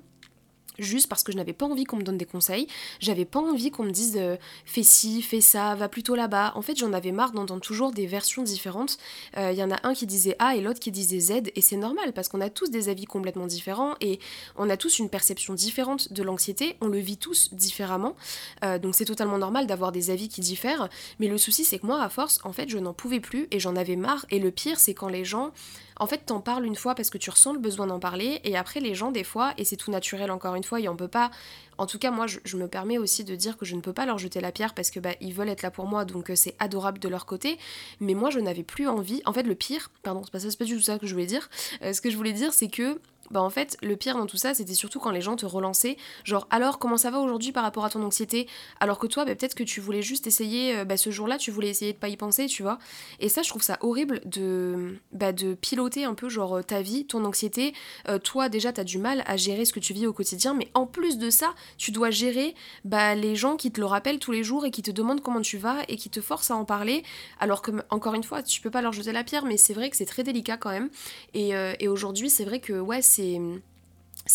juste 0.83 1.09
parce 1.09 1.23
que 1.23 1.33
je 1.33 1.37
n'avais 1.37 1.53
pas 1.53 1.67
envie 1.67 1.85
qu'on 1.85 1.97
me 1.97 2.03
donne 2.03 2.19
des 2.19 2.27
conseils, 2.27 2.67
j'avais 2.99 3.25
pas 3.25 3.41
envie 3.41 3.71
qu'on 3.71 3.85
me 3.85 3.91
dise 3.91 4.17
euh, 4.17 4.37
fais 4.65 4.83
ci, 4.83 5.23
fais 5.23 5.41
ça, 5.41 5.75
va 5.75 5.89
plutôt 5.89 6.15
là-bas. 6.15 6.53
En 6.55 6.63
fait, 6.63 6.77
j'en 6.77 6.93
avais 6.93 7.13
marre 7.13 7.33
d'entendre 7.33 7.61
toujours 7.61 7.93
des 7.93 8.07
versions 8.07 8.43
différentes. 8.43 8.99
Il 9.37 9.41
euh, 9.41 9.53
y 9.53 9.63
en 9.63 9.71
a 9.71 9.79
un 9.87 9.95
qui 9.95 10.07
disait 10.07 10.37
A 10.39 10.57
et 10.57 10.61
l'autre 10.61 10.81
qui 10.81 10.91
disait 10.91 11.21
Z, 11.21 11.51
et 11.55 11.61
c'est 11.61 11.77
normal 11.77 12.13
parce 12.13 12.29
qu'on 12.29 12.41
a 12.41 12.51
tous 12.51 12.71
des 12.71 12.89
avis 12.89 13.05
complètement 13.05 13.47
différents 13.47 13.95
et 14.01 14.19
on 14.57 14.69
a 14.71 14.77
tous 14.77 14.99
une 14.99 15.09
perception 15.09 15.55
différente 15.55 16.13
de 16.13 16.23
l'anxiété, 16.23 16.77
on 16.81 16.89
le 16.89 16.99
vit 16.99 17.17
tous 17.17 17.53
différemment. 17.53 18.17
Euh, 18.65 18.79
donc 18.79 18.95
c'est 18.95 19.05
totalement 19.05 19.39
normal 19.39 19.67
d'avoir 19.67 19.93
des 19.93 20.11
avis 20.11 20.29
qui 20.29 20.41
diffèrent, 20.41 20.89
mais 21.19 21.29
le 21.29 21.39
souci 21.39 21.65
c'est 21.65 21.79
que 21.79 21.87
moi, 21.87 22.03
à 22.03 22.09
force, 22.09 22.41
en 22.45 22.53
fait, 22.53 22.69
je 22.69 22.79
n'en 22.79 22.93
pouvais 22.93 23.21
plus 23.21 23.49
et 23.51 23.61
j'en 23.61 23.77
avais 23.77 23.97
marre. 23.97 24.27
Et 24.31 24.39
le 24.39 24.51
pire, 24.51 24.79
c'est 24.79 24.95
quand 24.95 25.09
les 25.09 25.25
gens 25.25 25.53
en 26.01 26.07
fait, 26.07 26.23
t'en 26.27 26.41
parles 26.41 26.65
une 26.65 26.75
fois 26.77 26.95
parce 26.95 27.11
que 27.11 27.19
tu 27.19 27.29
ressens 27.29 27.53
le 27.53 27.59
besoin 27.59 27.87
d'en 27.87 28.01
parler, 28.01 28.41
et 28.43 28.57
après, 28.57 28.81
les 28.81 28.95
gens, 28.95 29.13
des 29.13 29.23
fois, 29.23 29.53
et 29.59 29.65
c'est 29.65 29.77
tout 29.77 29.91
naturel 29.91 30.31
encore 30.31 30.55
une 30.55 30.65
fois, 30.65 30.81
et 30.81 30.89
on 30.89 30.97
peut 30.97 31.09
pas. 31.09 31.31
En 31.77 31.87
tout 31.87 31.99
cas, 31.99 32.11
moi, 32.11 32.27
je, 32.27 32.57
me 32.57 32.69
permets 32.69 32.97
aussi 32.97 33.23
de 33.23 33.35
dire 33.37 33.59
que 33.59 33.67
je 33.67 33.77
ne 33.77 33.83
peux 33.83 33.93
pas 33.93 34.07
leur 34.07 34.17
jeter 34.17 34.41
la 34.41 34.51
pierre 34.51 34.75
parce 34.75 34.91
que 34.91 34.99
bah, 34.99 35.13
ils 35.21 35.35
veulent 35.35 35.51
être 35.51 35.63
là 35.63 35.71
pour 35.71 35.87
moi, 35.87 36.07
donc 36.07 36.31
euh, 36.31 36.35
c'est 36.35 36.57
adorable 36.59 36.99
de 36.99 37.09
leur 37.09 37.27
côté. 37.27 37.59
Mais 38.01 38.15
moi, 38.15 38.31
je 38.31 38.41
n'avais 38.41 38.63
plus 38.63 38.89
envie. 38.89 39.21
En 39.27 39.35
fait, 39.35 39.43
le 39.43 39.55
pire, 39.55 39.91
pardon, 40.03 40.23
c'est 40.25 40.33
pas, 40.33 40.57
pas 40.59 40.65
du 40.65 40.75
tout 40.75 40.83
ça 40.83 40.99
que 40.99 41.07
je 41.07 41.13
voulais 41.13 41.27
dire. 41.27 41.51
Euh, 41.83 41.93
ce 41.93 42.01
que 42.01 42.11
je 42.11 42.17
voulais 42.17 42.33
dire, 42.33 42.55
c'est 42.55 42.69
que 42.69 42.99
bah 43.31 43.43
en 43.43 43.51
fait, 43.51 43.77
le 43.83 43.97
pire 43.97 44.17
dans 44.17 44.27
tout 44.27 44.37
ça, 44.37 44.55
c'était 44.55 44.75
surtout 44.75 45.01
quand 45.01 45.11
les 45.11 45.21
gens 45.21 45.37
te 45.37 45.47
relançaient, 45.47 45.97
genre 46.25 46.47
alors 46.51 46.79
comment 46.79 46.97
ça 46.97 47.11
va 47.11 47.21
aujourd'hui 47.21 47.53
par 47.53 47.63
rapport 47.63 47.85
à 47.85 47.91
ton 47.91 48.03
anxiété? 48.03 48.49
Alors 48.81 48.99
que 48.99 49.07
toi, 49.07 49.25
bah, 49.25 49.35
peut-être 49.35 49.55
que 49.55 49.65
tu 49.65 49.81
voulais 49.81 50.03
juste 50.03 50.27
essayer, 50.27 50.77
euh, 50.77 50.85
bah, 50.85 50.97
ce 50.97 51.11
jour-là, 51.11 51.39
tu 51.39 51.51
voulais 51.51 51.69
essayer 51.69 51.93
de 51.93 51.99
pas 51.99 52.09
y 52.09 52.17
penser, 52.17 52.47
tu 52.47 52.63
vois. 52.63 52.79
Et 53.21 53.29
ça, 53.29 53.43
je 53.43 53.49
trouve 53.49 53.63
ça 53.63 53.79
horrible 53.81 54.21
de, 54.25 54.97
bah, 55.13 55.33
de 55.33 55.55
piloter 55.55 56.05
un 56.05 56.15
peu, 56.15 56.29
genre, 56.29 56.59
euh, 56.59 56.63
ta 56.63 56.83
vie, 56.83 57.07
ton 57.07 57.25
anxiété. 57.25 57.73
Euh, 58.09 58.19
toi, 58.19 58.49
déjà, 58.49 58.73
t'as 58.73 58.85
du 58.85 58.99
mal 58.99 59.23
à 59.27 59.37
gérer 59.37 59.65
ce 59.65 59.73
que 59.73 59.81
tu 59.81 59.93
vis 59.93 60.07
au 60.07 60.13
quotidien, 60.13 60.55
mais 60.55 60.69
en 60.75 60.87
plus 60.87 61.19
de 61.19 61.31
ça, 61.31 61.55
tu 61.79 61.91
dois 61.91 62.11
gérer 62.11 62.55
bah, 62.85 63.15
les 63.15 63.37
gens 63.37 63.57
qui 63.57 63.71
te 63.71 63.81
le 63.81 63.87
rappellent 63.87 64.19
tous 64.19 64.33
les 64.33 64.45
jours 64.45 64.67
et 64.67 64.71
qui 64.71 64.83
te 64.83 64.91
demandent 64.91 65.23
comment 65.23 65.41
tu 65.41 65.59
vas 65.59 65.77
et 65.89 65.97
qui 65.97 66.11
te 66.11 66.21
forcent 66.21 66.51
à 66.51 66.57
en 66.57 66.65
parler. 66.65 67.03
Alors 67.39 67.63
que, 67.63 67.71
encore 67.91 68.15
une 68.15 68.25
fois, 68.25 68.43
tu 68.43 68.61
peux 68.61 68.71
pas 68.71 68.83
leur 68.83 68.93
jeter 68.93 69.13
la 69.13 69.25
pierre, 69.25 69.45
mais 69.45 69.57
c'est 69.57 69.75
vrai 69.75 69.91
que 69.91 69.97
c'est 69.97 70.07
très 70.07 70.23
délicat 70.23 70.57
quand 70.57 70.71
même. 70.71 70.91
Et, 71.35 71.51
et 71.79 71.89
aujourd'hui, 71.89 72.31
c'est 72.31 72.45
vrai 72.45 72.61
que, 72.61 72.73
ouais, 72.73 73.03
c'est 73.03 73.20
c'est 73.21 73.39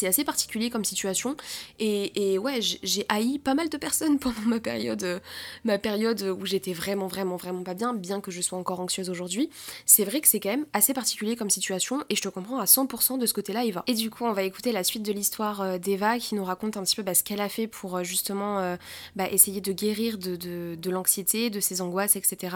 assez 0.07 0.23
particulier 0.23 0.69
comme 0.69 0.85
situation. 0.85 1.35
Et, 1.79 2.33
et 2.33 2.37
ouais 2.37 2.59
j'ai 2.61 3.05
haï 3.09 3.39
pas 3.39 3.53
mal 3.53 3.69
de 3.69 3.77
personnes 3.77 4.19
pendant 4.25 4.41
ma 4.41 4.59
période 4.59 5.03
euh, 5.03 5.19
ma 5.63 5.77
période 5.77 6.21
où 6.21 6.45
j'étais 6.45 6.73
vraiment 6.73 7.07
vraiment 7.07 7.35
vraiment 7.35 7.63
pas 7.63 7.73
bien 7.73 7.93
bien 7.93 8.21
que 8.21 8.31
je 8.31 8.41
sois 8.41 8.57
encore 8.57 8.79
anxieuse 8.79 9.09
aujourd'hui. 9.09 9.49
C'est 9.85 10.03
vrai 10.03 10.21
que 10.21 10.27
c'est 10.27 10.39
quand 10.39 10.49
même 10.49 10.65
assez 10.73 10.93
particulier 10.93 11.35
comme 11.35 11.49
situation 11.49 12.03
et 12.09 12.15
je 12.15 12.21
te 12.21 12.29
comprends 12.29 12.59
à 12.59 12.65
100% 12.65 13.17
de 13.17 13.25
ce 13.25 13.33
côté 13.33 13.53
là 13.53 13.63
Eva. 13.63 13.83
Et 13.87 13.93
du 13.93 14.09
coup 14.09 14.25
on 14.25 14.33
va 14.33 14.43
écouter 14.43 14.71
la 14.71 14.83
suite 14.83 15.03
de 15.03 15.11
l'histoire 15.11 15.61
euh, 15.61 15.77
d'Eva 15.77 16.19
qui 16.19 16.35
nous 16.35 16.43
raconte 16.43 16.77
un 16.77 16.83
petit 16.83 16.95
peu 16.95 17.03
bah, 17.03 17.13
ce 17.13 17.23
qu'elle 17.23 17.41
a 17.41 17.49
fait 17.49 17.67
pour 17.67 17.97
euh, 17.97 18.03
justement 18.03 18.77
bah, 19.15 19.29
essayer 19.29 19.61
de 19.61 19.71
guérir 19.71 20.17
de, 20.17 20.35
de, 20.35 20.75
de 20.75 20.89
l'anxiété 20.89 21.49
de 21.49 21.59
ses 21.59 21.81
angoisses 21.81 22.15
etc 22.15 22.55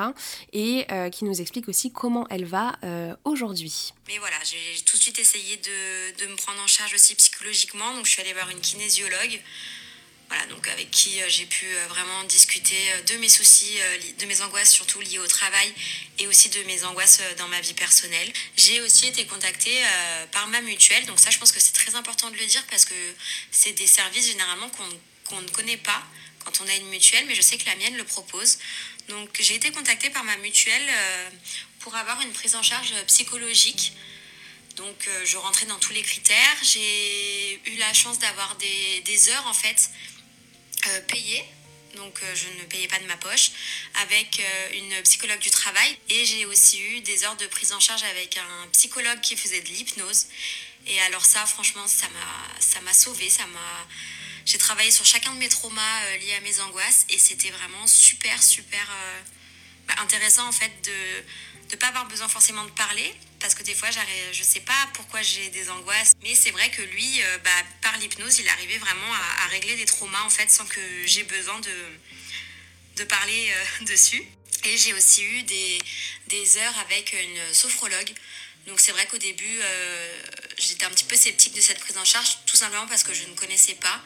et 0.54 0.86
qui 1.12 1.26
nous 1.26 1.42
explique 1.42 1.68
aussi 1.68 1.92
comment 1.92 2.28
elle 2.30 2.46
va 2.46 2.74
aujourd'hui. 3.24 3.94
Mais 4.08 4.18
voilà 4.20 4.36
j'ai 4.44 4.84
tout 4.84 4.98
de 4.98 5.02
suite 5.02 5.20
essayé 5.20 5.58
de, 5.58 6.26
de 6.26 6.32
me 6.32 6.36
prendre 6.36 6.62
en 6.62 6.68
charge 6.68 6.94
aussi 6.94 7.16
psychologiquement. 7.20 7.94
Donc 7.94 8.06
je 8.06 8.12
suis 8.12 8.22
allée 8.22 8.34
voir 8.34 8.50
une 8.50 8.62
kinésiologue. 8.62 9.40
Voilà, 10.30 10.46
donc 10.46 10.68
avec 10.68 10.92
qui 10.92 11.20
euh, 11.22 11.26
j'ai 11.28 11.48
pu 11.48 11.66
euh, 11.66 11.88
vraiment 11.88 12.24
discuter 12.26 12.78
euh, 12.92 13.02
de 13.02 13.16
mes 13.16 13.30
soucis, 13.30 13.80
de 14.20 14.26
mes 14.28 14.42
angoisses 14.42 14.70
surtout 14.70 15.02
liées 15.02 15.18
au 15.18 15.26
travail 15.28 15.74
et 16.20 16.28
aussi 16.28 16.50
de 16.50 16.62
mes 16.64 16.84
angoisses 16.84 17.20
dans 17.40 17.48
ma 17.48 17.60
vie 17.62 17.74
personnelle. 17.74 18.32
J'ai 18.56 18.80
aussi 18.82 19.08
été 19.08 19.26
contactée 19.26 19.78
par 20.32 20.48
ma 20.48 20.62
mutuelle, 20.62 21.06
donc 21.08 21.20
ça 21.20 21.32
je 21.32 21.40
pense 21.40 21.52
que 21.52 21.60
c'est 21.60 21.74
très 21.74 21.96
important 21.96 22.30
de 22.30 22.36
le 22.36 22.46
dire 22.46 22.64
parce 22.70 22.86
que 22.86 22.94
c'est 23.50 23.72
des 23.72 23.88
services 23.88 24.28
généralement 24.28 24.70
qu'on 25.28 25.42
ne 25.42 25.50
connaît 25.50 25.78
pas 25.78 26.04
quand 26.46 26.62
on 26.62 26.68
a 26.68 26.76
une 26.76 26.90
mutuelle, 26.90 27.26
mais 27.28 27.36
je 27.36 27.42
sais 27.42 27.58
que 27.58 27.66
la 27.66 27.76
mienne 27.76 27.98
le 27.98 28.04
propose. 28.04 28.60
Donc 29.08 29.30
j'ai 29.40 29.56
été 29.56 29.72
contactée 29.72 30.12
par 30.12 30.24
ma 30.24 30.38
mutuelle 30.38 30.88
pour 31.80 31.96
avoir 31.96 32.22
une 32.22 32.34
prise 32.34 32.56
en 32.56 32.62
charge 32.62 32.94
psychologique 33.08 33.94
donc 34.80 35.08
euh, 35.08 35.26
je 35.26 35.38
rentrais 35.38 35.66
dans 35.66 35.78
tous 35.78 35.94
les 35.94 36.02
critères. 36.02 36.58
J'ai 36.64 37.62
eu 37.66 37.76
la 37.78 37.94
chance 37.94 38.18
d'avoir 38.18 38.56
des, 38.56 39.30
heures 39.30 39.48
en 39.48 39.54
fait 39.54 39.90
euh, 40.88 41.02
payées. 41.02 41.44
Donc 41.96 42.18
euh, 42.24 42.36
je 42.36 42.48
ne 42.60 42.66
payais 42.66 42.88
pas 42.88 43.00
de 43.00 43.06
ma 43.06 43.18
poche 43.18 43.52
avec 44.02 44.42
une 44.74 45.02
psychologue 45.04 45.40
du 45.40 45.52
travail. 45.52 45.98
Et 46.10 46.26
j'ai 46.26 46.46
aussi 46.46 46.82
eu 46.82 47.02
des 47.02 47.24
heures 47.26 47.36
de 47.36 47.48
prise 47.48 47.74
en 47.74 47.80
charge 47.80 48.04
avec 48.04 48.38
un 48.38 48.68
psychologue 48.72 49.20
qui 49.22 49.36
faisait 49.36 49.62
de 49.62 49.68
l'hypnose. 49.68 50.28
Et 50.88 51.00
alors 51.02 51.26
ça, 51.26 51.46
franchement, 51.46 51.86
ça 51.88 52.08
m'a, 52.10 52.62
ça 52.62 52.82
m'a 52.82 52.94
sauvée, 52.94 53.30
ça 53.30 53.46
m'a... 53.48 53.88
J'ai 54.46 54.58
travaillé 54.58 54.90
sur 54.90 55.06
chacun 55.06 55.34
de 55.34 55.38
mes 55.38 55.50
traumas 55.50 56.18
liés 56.22 56.36
à 56.36 56.40
mes 56.42 56.60
angoisses 56.62 57.06
et 57.10 57.20
c'était 57.20 57.52
vraiment 57.52 57.86
super, 57.86 58.42
super 58.42 58.88
bah, 59.88 59.96
intéressant 60.00 60.48
en 60.48 60.52
fait 60.52 60.72
de 60.86 61.72
ne 61.72 61.76
pas 61.76 61.88
avoir 61.88 62.08
besoin 62.08 62.28
forcément 62.28 62.64
de 62.64 62.72
parler, 62.72 63.14
parce 63.40 63.56
que 63.56 63.64
des 63.64 63.74
fois, 63.74 63.90
je 64.32 64.44
sais 64.44 64.60
pas 64.60 64.90
pourquoi 64.94 65.22
j'ai 65.22 65.50
des 65.50 65.70
angoisses, 65.70 66.14
mais 66.22 66.36
c'est 66.36 66.52
vrai 66.52 66.70
que 66.70 66.82
lui, 66.82 67.22
euh, 67.22 67.38
bah, 67.40 67.64
par 67.82 67.98
l'hypnose, 67.98 68.40
il 68.40 68.50
arrivait 68.50 68.78
vraiment 68.78 69.14
à, 69.44 69.48
régler 69.48 69.76
des 69.76 69.86
traumas 69.86 70.22
en 70.24 70.30
fait 70.30 70.52
sans 70.52 70.66
que 70.66 70.82
j'ai 71.06 71.24
besoin 71.24 71.60
de, 71.60 71.72
de 72.98 73.04
parler 73.06 73.52
euh, 73.52 73.86
dessus. 73.92 74.24
Et 74.66 74.78
j'ai 74.78 74.94
aussi 74.94 75.24
eu 75.24 75.44
des, 75.44 75.80
des, 76.28 76.58
heures 76.58 76.78
avec 76.80 77.14
une 77.14 77.54
sophrologue. 77.54 78.12
Donc 78.68 78.80
c'est 78.80 78.92
vrai 78.92 79.08
qu'au 79.08 79.18
début, 79.18 79.60
euh, 79.62 80.22
j'étais 80.58 80.84
un 80.84 80.90
petit 80.90 81.06
peu 81.06 81.16
sceptique 81.16 81.56
de 81.56 81.62
cette 81.62 81.80
prise 81.80 81.98
en 81.98 82.04
charge, 82.04 82.40
tout 82.46 82.58
simplement 82.58 82.86
parce 82.88 83.04
que 83.04 83.14
je 83.14 83.24
ne 83.24 83.34
connaissais 83.36 83.76
pas. 83.76 84.04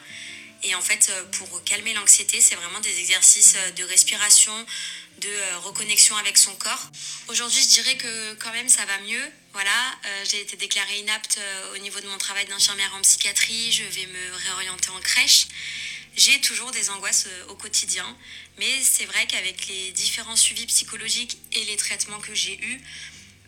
Et 0.64 0.74
en 0.74 0.80
fait, 0.80 1.12
pour 1.32 1.62
calmer 1.64 1.94
l'anxiété, 1.94 2.40
c'est 2.40 2.54
vraiment 2.54 2.80
des 2.80 2.98
exercices 2.98 3.56
de 3.76 3.84
respiration, 3.84 4.54
de 5.20 5.28
euh, 5.28 5.58
reconnexion 5.58 6.16
avec 6.16 6.36
son 6.36 6.54
corps. 6.56 6.90
Aujourd'hui, 7.28 7.62
je 7.62 7.68
dirais 7.68 7.96
que 7.96 8.34
quand 8.34 8.52
même 8.52 8.68
ça 8.68 8.84
va 8.84 8.98
mieux. 9.00 9.32
Voilà, 9.52 9.70
euh, 10.06 10.24
j'ai 10.28 10.40
été 10.40 10.56
déclarée 10.56 10.98
inapte 10.98 11.38
euh, 11.38 11.74
au 11.74 11.78
niveau 11.78 12.00
de 12.00 12.06
mon 12.08 12.18
travail 12.18 12.46
d'infirmière 12.46 12.92
en 12.96 13.00
psychiatrie. 13.02 13.70
Je 13.72 13.84
vais 13.84 14.06
me 14.06 14.34
réorienter 14.46 14.90
en 14.90 15.00
crèche. 15.00 15.46
J'ai 16.16 16.40
toujours 16.40 16.70
des 16.70 16.90
angoisses 16.90 17.26
au 17.48 17.56
quotidien, 17.56 18.06
mais 18.58 18.82
c'est 18.84 19.04
vrai 19.04 19.26
qu'avec 19.26 19.66
les 19.66 19.90
différents 19.92 20.36
suivis 20.36 20.66
psychologiques 20.66 21.38
et 21.52 21.64
les 21.64 21.76
traitements 21.76 22.20
que 22.20 22.32
j'ai 22.34 22.56
eus, 22.56 22.80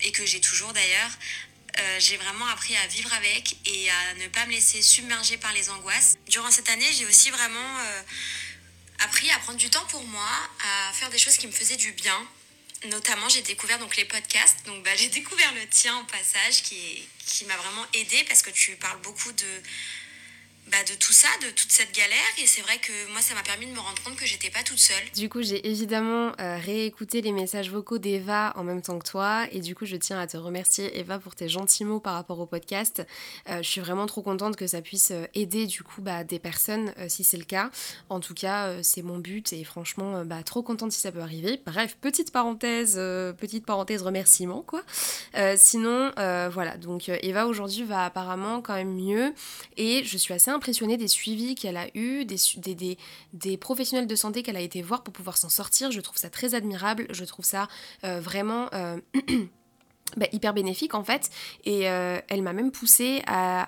et 0.00 0.10
que 0.10 0.26
j'ai 0.26 0.40
toujours 0.40 0.72
d'ailleurs, 0.72 1.10
j'ai 1.98 2.16
vraiment 2.16 2.46
appris 2.46 2.76
à 2.76 2.86
vivre 2.88 3.12
avec 3.14 3.56
et 3.66 3.90
à 3.90 4.14
ne 4.14 4.28
pas 4.28 4.46
me 4.46 4.52
laisser 4.52 4.82
submerger 4.82 5.36
par 5.36 5.52
les 5.52 5.70
angoisses. 5.70 6.16
Durant 6.28 6.50
cette 6.50 6.68
année, 6.68 6.86
j'ai 6.92 7.06
aussi 7.06 7.30
vraiment 7.30 7.80
appris 9.00 9.30
à 9.30 9.38
prendre 9.38 9.58
du 9.58 9.70
temps 9.70 9.84
pour 9.86 10.04
moi, 10.04 10.28
à 10.64 10.92
faire 10.92 11.10
des 11.10 11.18
choses 11.18 11.36
qui 11.36 11.46
me 11.46 11.52
faisaient 11.52 11.76
du 11.76 11.92
bien. 11.92 12.26
Notamment, 12.88 13.28
j'ai 13.28 13.42
découvert 13.42 13.78
donc 13.78 13.96
les 13.96 14.04
podcasts. 14.04 14.64
Donc, 14.66 14.84
bah, 14.84 14.94
j'ai 14.96 15.08
découvert 15.08 15.52
le 15.54 15.66
tien 15.68 15.98
au 15.98 16.04
passage 16.04 16.62
qui, 16.62 17.06
qui 17.26 17.44
m'a 17.46 17.56
vraiment 17.56 17.86
aidé 17.94 18.24
parce 18.28 18.42
que 18.42 18.50
tu 18.50 18.76
parles 18.76 19.00
beaucoup 19.00 19.32
de, 19.32 19.62
bah, 20.70 20.78
de 20.88 20.98
tout 20.98 21.12
ça, 21.12 21.28
de 21.42 21.50
toute 21.50 21.70
cette 21.70 21.94
galère. 21.94 22.16
Et 22.42 22.46
c'est 22.46 22.60
vrai 22.60 22.78
que 22.78 23.12
moi, 23.12 23.20
ça 23.20 23.34
m'a 23.34 23.42
permis 23.42 23.66
de 23.66 23.70
me 23.70 23.78
rendre 23.78 24.02
compte 24.02 24.16
que 24.16 24.26
j'étais 24.26 24.50
pas 24.50 24.64
toute 24.64 24.80
seule. 24.80 25.04
Du 25.14 25.28
coup, 25.28 25.40
j'ai 25.40 25.68
évidemment 25.68 26.32
euh, 26.40 26.58
réécouté 26.58 27.20
les 27.20 27.30
messages 27.30 27.70
vocaux 27.70 27.98
d'Eva 27.98 28.52
en 28.56 28.64
même 28.64 28.82
temps 28.82 28.98
que 28.98 29.08
toi. 29.08 29.46
Et 29.52 29.60
du 29.60 29.76
coup, 29.76 29.86
je 29.86 29.94
tiens 29.94 30.18
à 30.18 30.26
te 30.26 30.36
remercier, 30.36 30.98
Eva, 30.98 31.20
pour 31.20 31.36
tes 31.36 31.48
gentils 31.48 31.84
mots 31.84 32.00
par 32.00 32.14
rapport 32.14 32.40
au 32.40 32.46
podcast. 32.46 33.06
Euh, 33.48 33.62
je 33.62 33.68
suis 33.68 33.80
vraiment 33.80 34.06
trop 34.06 34.22
contente 34.22 34.56
que 34.56 34.66
ça 34.66 34.82
puisse 34.82 35.12
euh, 35.12 35.26
aider, 35.34 35.66
du 35.66 35.84
coup, 35.84 36.02
bah, 36.02 36.24
des 36.24 36.40
personnes, 36.40 36.92
si 37.08 37.22
c'est 37.22 37.36
le 37.36 37.44
cas. 37.44 37.70
En 38.08 38.18
tout 38.18 38.34
cas, 38.34 38.82
c'est 38.82 39.02
mon 39.02 39.18
but. 39.18 39.52
Et 39.52 39.62
franchement, 39.62 40.24
bah, 40.24 40.42
trop 40.42 40.62
contente 40.62 40.90
si 40.90 41.00
ça 41.00 41.12
peut 41.12 41.20
arriver. 41.20 41.60
Bref, 41.64 41.96
petite 42.00 42.32
parenthèse, 42.32 42.96
petite 43.38 43.64
parenthèse 43.66 44.02
remerciement, 44.02 44.62
quoi. 44.62 44.82
sinon, 45.56 46.10
voilà. 46.16 46.76
Donc, 46.76 47.08
Eva, 47.08 47.46
aujourd'hui, 47.46 47.84
va 47.84 48.04
apparemment 48.04 48.60
quand 48.62 48.74
même 48.74 48.94
mieux. 48.94 49.32
Et 49.76 50.02
je 50.04 50.16
suis 50.16 50.34
assez 50.34 50.50
impressionnée 50.56 50.96
des 50.96 51.08
suivis 51.08 51.54
qu'elle 51.54 51.76
a 51.76 51.86
eu, 51.94 52.24
des, 52.24 53.56
professionnels 53.56 54.06
de 54.06 54.16
santé 54.16 54.42
qu'elle 54.42 54.56
a 54.56 54.60
été 54.60 54.82
voir 54.82 55.02
pour 55.02 55.12
pouvoir 55.12 55.36
s'en 55.36 55.48
sortir. 55.48 55.90
Je 55.90 56.00
trouve 56.00 56.18
ça 56.18 56.30
très 56.30 56.54
admirable, 56.54 57.06
je 57.10 57.24
trouve 57.24 57.44
ça 57.44 57.68
euh, 58.04 58.20
vraiment... 58.20 58.68
Bah, 60.16 60.26
hyper 60.32 60.54
bénéfique 60.54 60.94
en 60.94 61.02
fait. 61.02 61.30
Et 61.64 61.90
euh, 61.90 62.18
elle 62.28 62.42
m'a 62.42 62.52
même 62.52 62.70
poussée 62.70 63.22
à, 63.26 63.66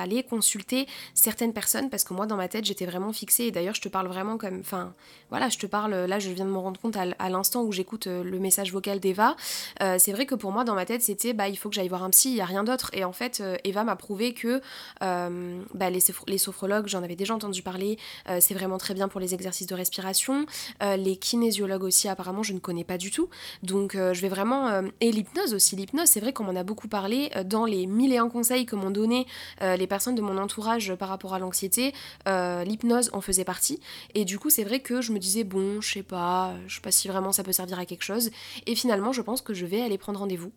aller 0.00 0.22
consulter 0.22 0.86
certaines 1.14 1.52
personnes 1.52 1.90
parce 1.90 2.04
que 2.04 2.14
moi 2.14 2.26
dans 2.26 2.36
ma 2.36 2.48
tête 2.48 2.64
j'étais 2.64 2.86
vraiment 2.86 3.12
fixée. 3.12 3.44
Et 3.44 3.50
d'ailleurs 3.50 3.74
je 3.74 3.80
te 3.80 3.88
parle 3.88 4.06
vraiment 4.06 4.38
comme 4.38 4.60
enfin 4.60 4.94
voilà 5.30 5.48
je 5.48 5.58
te 5.58 5.66
parle 5.66 5.94
là 5.94 6.18
je 6.18 6.30
viens 6.30 6.44
de 6.44 6.50
me 6.50 6.58
rendre 6.58 6.80
compte 6.80 6.96
à, 6.96 7.28
l'instant 7.28 7.62
où 7.62 7.72
j'écoute 7.72 8.06
euh, 8.06 8.22
le 8.22 8.38
message 8.38 8.72
vocal 8.72 9.00
d'Eva. 9.00 9.36
Euh, 9.82 9.96
c'est 9.98 10.12
vrai 10.12 10.26
que 10.26 10.34
pour 10.34 10.52
moi 10.52 10.64
dans 10.64 10.74
ma 10.74 10.86
tête 10.86 11.02
c'était 11.02 11.32
bah 11.32 11.48
il 11.48 11.56
faut 11.56 11.68
que 11.68 11.74
j'aille 11.74 11.88
voir 11.88 12.04
un 12.04 12.10
psy 12.10 12.30
il 12.30 12.36
y 12.36 12.40
a 12.40 12.46
rien 12.46 12.64
d'autre. 12.64 12.90
Et 12.92 13.04
en 13.04 13.12
fait 13.12 13.42
Eva 13.64 13.84
m'a 13.84 13.96
prouvé 13.96 14.32
que 14.32 14.62
bah, 15.00 15.90
les, 15.90 16.00
les, 16.28 16.38
sophrologues 16.38 16.86
j'en 16.86 17.02
avais 17.02 17.16
déjà 17.16 17.34
entendu 17.34 17.62
parler 17.62 17.98
c'est 18.40 18.54
vraiment 18.54 18.78
très 18.78 18.94
bien 18.94 19.08
pour 19.08 19.20
les 19.20 19.34
exercices 19.34 19.66
de 19.66 19.74
respiration. 19.74 20.46
Les 20.80 21.16
kinésiologues 21.16 21.84
aussi 21.84 22.08
apparemment 22.08 22.42
je 22.42 22.52
ne 22.52 22.58
connais 22.60 22.84
pas 22.84 22.96
du 22.96 23.10
tout. 23.10 23.28
Donc 23.62 23.94
je 23.94 24.20
vais 24.20 24.28
vraiment 24.28 24.82
et 25.00 25.10
l'hypnose 25.10 25.52
aussi 25.52 25.63
l'hypnose, 25.72 26.08
c'est 26.08 26.20
vrai 26.20 26.32
qu'on 26.32 26.44
m'en 26.44 26.54
a 26.54 26.62
beaucoup 26.62 26.88
parlé 26.88 27.30
euh, 27.36 27.44
dans 27.44 27.64
les 27.64 27.86
mille 27.86 28.12
et 28.12 28.18
un 28.18 28.28
conseils 28.28 28.66
que 28.66 28.76
m'ont 28.76 28.90
donné 28.90 29.26
euh, 29.62 29.76
les 29.76 29.86
personnes 29.86 30.14
de 30.14 30.22
mon 30.22 30.38
entourage 30.38 30.94
par 30.94 31.08
rapport 31.08 31.34
à 31.34 31.38
l'anxiété. 31.38 31.92
Euh, 32.28 32.64
l'hypnose 32.64 33.10
en 33.12 33.20
faisait 33.20 33.44
partie. 33.44 33.80
Et 34.14 34.24
du 34.24 34.38
coup, 34.38 34.50
c'est 34.50 34.64
vrai 34.64 34.80
que 34.80 35.00
je 35.00 35.12
me 35.12 35.18
disais, 35.18 35.44
bon, 35.44 35.80
je 35.80 35.92
sais 35.92 36.02
pas, 36.02 36.54
je 36.66 36.76
sais 36.76 36.80
pas 36.80 36.90
si 36.90 37.08
vraiment 37.08 37.32
ça 37.32 37.42
peut 37.42 37.52
servir 37.52 37.78
à 37.78 37.86
quelque 37.86 38.04
chose. 38.04 38.30
Et 38.66 38.74
finalement, 38.74 39.12
je 39.12 39.22
pense 39.22 39.40
que 39.40 39.54
je 39.54 39.66
vais 39.66 39.82
aller 39.82 39.98
prendre 39.98 40.20
rendez-vous 40.20 40.52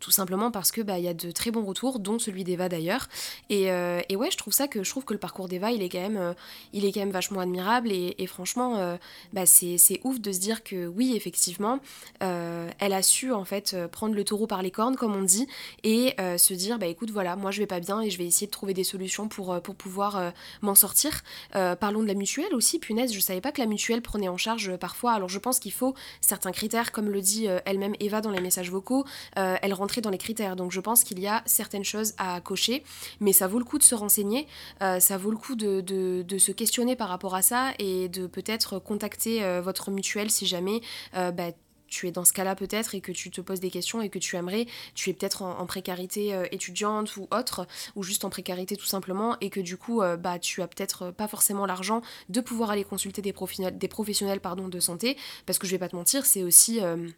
tout 0.00 0.10
simplement 0.10 0.50
parce 0.50 0.72
que 0.72 0.80
bah 0.80 0.98
y 0.98 1.08
a 1.08 1.14
de 1.14 1.30
très 1.30 1.50
bons 1.50 1.64
retours 1.64 1.98
dont 1.98 2.18
celui 2.18 2.42
d'Eva 2.42 2.68
d'ailleurs. 2.68 3.06
Et, 3.50 3.70
euh, 3.70 4.00
et, 4.08 4.16
ouais 4.16 4.30
je 4.30 4.36
trouve 4.36 4.52
ça 4.52 4.66
que 4.66 4.82
je 4.82 4.90
trouve 4.90 5.04
que 5.04 5.12
le 5.12 5.18
parcours 5.18 5.46
d'Eva 5.46 5.70
il 5.70 5.82
est 5.82 5.88
quand 5.88 6.00
même 6.00 6.16
euh, 6.16 6.32
il 6.72 6.84
est 6.84 6.92
quand 6.92 7.00
même 7.00 7.10
vachement 7.10 7.40
admirable. 7.40 7.92
Et, 7.92 8.26
franchement 8.26 8.78
euh, 8.78 8.96
bah 9.32 9.44
c'est 9.44 10.00
ouf 10.04 10.20
de 10.20 10.32
se 10.32 10.38
dire 10.38 10.62
que 10.62 10.86
oui 10.86 11.14
effectivement 11.16 11.80
elle 12.20 12.92
a 12.92 13.02
su 13.02 13.32
en 13.32 13.44
fait 13.44 13.76
prendre 13.90 14.14
le 14.14 14.24
taureau 14.24 14.46
par 14.46 14.62
les 14.62 14.70
cornes 14.70 14.96
comme 14.96 15.14
on 15.14 15.22
dit 15.22 15.46
et 15.82 16.14
se 16.38 16.54
dire 16.54 16.78
bah 16.78 16.86
écoute 16.86 17.10
voilà 17.10 17.36
moi 17.36 17.50
je 17.50 17.58
vais 17.60 17.66
pas 17.66 17.80
bien 17.80 18.00
et 18.00 18.08
je 18.08 18.16
vais 18.16 18.24
essayer 18.24 18.46
de 18.46 18.52
trouver 18.52 18.72
des 18.72 18.84
solutions 18.84 19.28
pour, 19.28 19.60
pour 19.60 19.74
pouvoir 19.74 20.32
m'en 20.62 20.74
sortir. 20.74 21.22
Parlons 21.52 22.02
de 22.02 22.06
la 22.06 22.14
mutuelle 22.14 22.54
aussi 22.54 22.78
punaise 22.78 23.12
je 23.12 23.20
savais 23.20 23.40
pas 23.40 23.52
que 23.52 23.60
la 23.60 23.66
mutuelle 23.66 24.00
prenait 24.00 24.28
en 24.28 24.36
charge 24.36 24.76
parfois. 24.76 25.12
Alors 25.12 25.28
je 25.28 25.38
pense 25.38 25.58
qu'il 25.58 25.72
faut 25.72 25.94
certains 26.20 26.52
critères 26.52 26.92
comme 26.92 27.10
le 27.10 27.20
dit 27.20 27.48
elle-même 27.64 27.94
Eva 28.00 28.20
dans 28.20 28.30
les 28.30 28.40
messages 28.40 28.70
vocaux. 28.70 29.04
Elle 29.34 29.74
rentre 29.74 29.89
dans 29.98 30.10
les 30.10 30.18
critères. 30.18 30.54
Donc 30.54 30.70
je 30.70 30.80
pense 30.80 31.02
qu'il 31.02 31.18
y 31.18 31.26
a 31.26 31.42
certaines 31.46 31.84
choses 31.84 32.14
à 32.18 32.40
cocher, 32.40 32.84
mais 33.18 33.32
ça 33.32 33.48
vaut 33.48 33.58
le 33.58 33.64
coup 33.64 33.78
de 33.78 33.82
se 33.82 33.96
renseigner, 33.96 34.46
ça 34.78 35.16
vaut 35.16 35.30
le 35.30 35.36
coup 35.36 35.56
de, 35.56 36.38
se 36.38 36.52
questionner 36.52 36.94
par 36.94 37.08
rapport 37.08 37.34
à 37.34 37.42
ça 37.42 37.72
et 37.78 38.08
de 38.08 38.26
peut-être 38.26 38.78
contacter 38.78 39.42
votre 39.60 39.90
mutuelle 39.90 40.30
si 40.30 40.46
jamais 40.46 40.80
bah, 41.12 41.50
tu 41.90 42.08
es 42.08 42.12
dans 42.12 42.24
ce 42.24 42.32
cas-là 42.32 42.54
peut-être 42.54 42.94
et 42.94 43.02
que 43.02 43.12
tu 43.12 43.30
te 43.30 43.40
poses 43.42 43.60
des 43.60 43.70
questions 43.70 44.00
et 44.00 44.08
que 44.08 44.18
tu 44.18 44.36
aimerais, 44.36 44.66
tu 44.94 45.10
es 45.10 45.12
peut-être 45.12 45.42
en, 45.42 45.66
précarité 45.66 46.34
euh, 46.34 46.46
étudiante 46.52 47.16
ou 47.16 47.28
autre, 47.30 47.66
ou 47.96 48.02
juste 48.02 48.24
en 48.24 48.30
précarité 48.30 48.76
tout 48.76 48.86
simplement, 48.86 49.36
et 49.40 49.50
que 49.50 49.60
du 49.60 49.76
coup, 49.76 50.00
euh, 50.00 50.16
bah, 50.16 50.38
tu 50.38 50.62
as 50.62 50.68
peut-être 50.68 51.10
pas 51.10 51.28
forcément 51.28 51.66
l'argent 51.66 52.00
de 52.28 52.40
pouvoir 52.40 52.70
aller 52.70 52.84
consulter 52.84 53.20
des, 53.20 53.32
professionnels, 53.32 53.76
des 53.76 53.88
professionnels 53.88 54.40
pardon, 54.40 54.68
de 54.68 54.80
santé, 54.80 55.16
parce 55.44 55.58
que 55.58 55.66
je 55.66 55.72
vais 55.72 55.78
pas 55.78 55.88
te 55.88 55.96
mentir, 55.96 56.24
c'est 56.24 56.42
aussi... 56.42 56.80
Euh, 56.80 57.08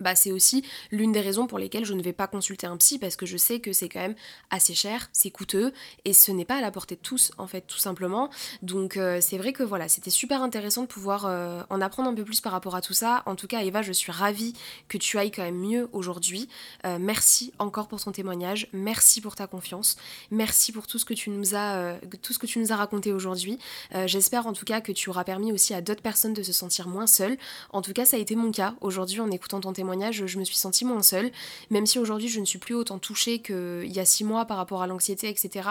bah, 0.00 0.14
c'est 0.14 0.32
aussi 0.32 0.64
l'une 0.90 1.12
des 1.12 1.20
raisons 1.20 1.46
pour 1.46 1.58
lesquelles 1.58 1.84
je 1.84 1.94
ne 1.94 2.02
vais 2.02 2.12
pas 2.12 2.26
consulter 2.26 2.66
un 2.66 2.76
psy 2.76 2.98
parce 2.98 3.16
que 3.16 3.26
je 3.26 3.36
sais 3.36 3.60
que 3.60 3.72
c'est 3.72 3.88
quand 3.88 4.00
même 4.00 4.14
assez 4.50 4.74
cher, 4.74 5.10
c'est 5.12 5.30
coûteux 5.30 5.72
et 6.04 6.12
ce 6.12 6.32
n'est 6.32 6.44
pas 6.44 6.56
à 6.56 6.60
la 6.60 6.70
portée 6.70 6.96
de 6.96 7.00
tous 7.00 7.32
en 7.38 7.46
fait 7.46 7.62
tout 7.62 7.78
simplement. 7.78 8.30
Donc 8.62 8.96
euh, 8.96 9.18
c'est 9.20 9.38
vrai 9.38 9.52
que 9.52 9.62
voilà, 9.62 9.88
c'était 9.88 10.10
super 10.10 10.42
intéressant 10.42 10.82
de 10.82 10.86
pouvoir 10.86 11.26
euh, 11.26 11.62
en 11.70 11.80
apprendre 11.80 12.08
un 12.08 12.14
peu 12.14 12.24
plus 12.24 12.40
par 12.40 12.52
rapport 12.52 12.74
à 12.74 12.80
tout 12.80 12.94
ça. 12.94 13.22
En 13.26 13.36
tout 13.36 13.46
cas 13.46 13.60
Eva, 13.60 13.82
je 13.82 13.92
suis 13.92 14.12
ravie 14.12 14.54
que 14.88 14.98
tu 14.98 15.18
ailles 15.18 15.30
quand 15.30 15.42
même 15.42 15.58
mieux 15.58 15.88
aujourd'hui. 15.92 16.48
Euh, 16.86 16.98
merci 16.98 17.52
encore 17.58 17.88
pour 17.88 18.02
ton 18.02 18.12
témoignage, 18.12 18.68
merci 18.72 19.20
pour 19.20 19.36
ta 19.36 19.46
confiance, 19.46 19.96
merci 20.30 20.72
pour 20.72 20.86
tout 20.86 20.98
ce 20.98 21.04
que 21.04 21.14
tu 21.14 21.30
nous 21.30 21.54
as, 21.54 21.98
tout 22.22 22.32
ce 22.32 22.38
que 22.38 22.46
tu 22.46 22.58
nous 22.58 22.72
as 22.72 22.76
raconté 22.76 23.12
aujourd'hui. 23.12 23.58
J'espère 24.06 24.46
en 24.46 24.52
tout 24.52 24.64
cas 24.64 24.80
que 24.80 24.92
tu 24.92 25.10
auras 25.10 25.24
permis 25.24 25.52
aussi 25.52 25.74
à 25.74 25.80
d'autres 25.80 26.02
personnes 26.02 26.32
de 26.32 26.42
se 26.42 26.52
sentir 26.52 26.88
moins 26.88 27.06
seules. 27.06 27.36
En 27.70 27.82
tout 27.82 27.92
cas 27.92 28.04
ça 28.04 28.16
a 28.16 28.20
été 28.20 28.36
mon 28.36 28.50
cas 28.50 28.74
aujourd'hui 28.80 29.20
en 29.20 29.30
écoutant 29.30 29.60
ton 29.60 29.72
témoignage 29.72 29.89
je 30.10 30.38
me 30.38 30.44
suis 30.44 30.56
sentie 30.56 30.84
moins 30.84 31.02
seule, 31.02 31.30
même 31.70 31.86
si 31.86 31.98
aujourd'hui 31.98 32.28
je 32.28 32.40
ne 32.40 32.44
suis 32.44 32.58
plus 32.58 32.74
autant 32.74 32.98
touchée 32.98 33.40
qu'il 33.40 33.92
y 33.92 34.00
a 34.00 34.04
six 34.04 34.24
mois 34.24 34.44
par 34.44 34.56
rapport 34.56 34.82
à 34.82 34.86
l'anxiété, 34.86 35.28
etc. 35.28 35.68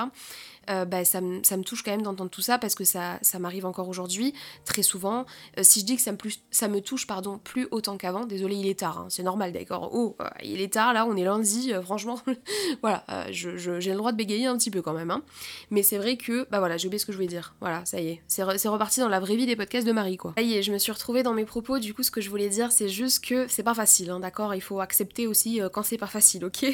Euh, 0.69 0.85
bah, 0.85 1.03
ça, 1.03 1.21
me, 1.21 1.63
touche 1.63 1.83
quand 1.83 1.91
même 1.91 2.01
d'entendre 2.01 2.29
tout 2.29 2.41
ça 2.41 2.57
parce 2.57 2.75
que 2.75 2.83
ça, 2.83 3.19
m'arrive 3.39 3.65
encore 3.65 3.89
aujourd'hui, 3.89 4.33
très 4.65 4.83
souvent. 4.83 5.25
Euh, 5.57 5.63
si 5.63 5.79
je 5.79 5.85
dis 5.85 5.95
que 5.95 6.01
ça 6.01 6.11
me, 6.11 6.17
plus, 6.17 6.41
ça 6.51 6.67
me 6.67 6.81
touche 6.81 7.07
pardon, 7.07 7.39
plus 7.39 7.67
autant 7.71 7.97
qu'avant, 7.97 8.25
désolé, 8.25 8.55
il 8.55 8.67
est 8.67 8.79
tard, 8.79 8.99
hein, 8.99 9.07
c'est 9.09 9.23
normal, 9.23 9.51
d'accord. 9.51 9.89
Oh, 9.93 10.15
euh, 10.21 10.25
il 10.43 10.61
est 10.61 10.73
tard, 10.73 10.93
là, 10.93 11.05
on 11.05 11.15
est 11.15 11.23
lundi, 11.23 11.71
franchement, 11.83 12.19
voilà, 12.81 13.03
j'ai 13.31 13.51
le 13.51 13.95
droit 13.95 14.11
de 14.11 14.17
bégayer 14.17 14.45
un 14.45 14.57
petit 14.57 14.71
peu 14.71 14.81
quand 14.81 14.93
même. 14.93 15.11
Hein. 15.11 15.23
Mais 15.71 15.83
c'est 15.83 15.97
vrai 15.97 16.17
que, 16.17 16.47
bah 16.51 16.59
voilà, 16.59 16.77
j'ai 16.77 16.87
oublié 16.87 16.99
ce 16.99 17.05
que 17.05 17.11
je 17.11 17.17
voulais 17.17 17.27
dire. 17.27 17.55
Voilà, 17.61 17.83
ça 17.85 17.99
y 17.99 18.09
est, 18.09 18.21
c'est 18.27 18.43
reparti 18.43 18.99
dans 18.99 19.09
la 19.09 19.19
vraie 19.19 19.35
vie 19.35 19.45
des 19.45 19.55
podcasts 19.55 19.87
de 19.87 19.91
Marie, 19.91 20.17
quoi. 20.17 20.33
Ça 20.37 20.43
y 20.43 20.55
est, 20.55 20.63
je 20.63 20.71
me 20.71 20.77
suis 20.77 20.91
retrouvée 20.91 21.23
dans 21.23 21.33
mes 21.33 21.45
propos, 21.45 21.79
du 21.79 21.93
coup, 21.93 22.03
ce 22.03 22.11
que 22.11 22.21
je 22.21 22.29
voulais 22.29 22.49
dire, 22.49 22.71
c'est 22.71 22.89
juste 22.89 23.25
que 23.25 23.47
c'est 23.47 23.63
pas 23.63 23.73
facile, 23.73 24.11
hein, 24.11 24.19
d'accord 24.19 24.53
Il 24.53 24.61
faut 24.61 24.79
accepter 24.79 25.25
aussi 25.25 25.59
quand 25.73 25.83
c'est 25.83 25.97
pas 25.97 26.07
facile, 26.07 26.45
ok? 26.45 26.65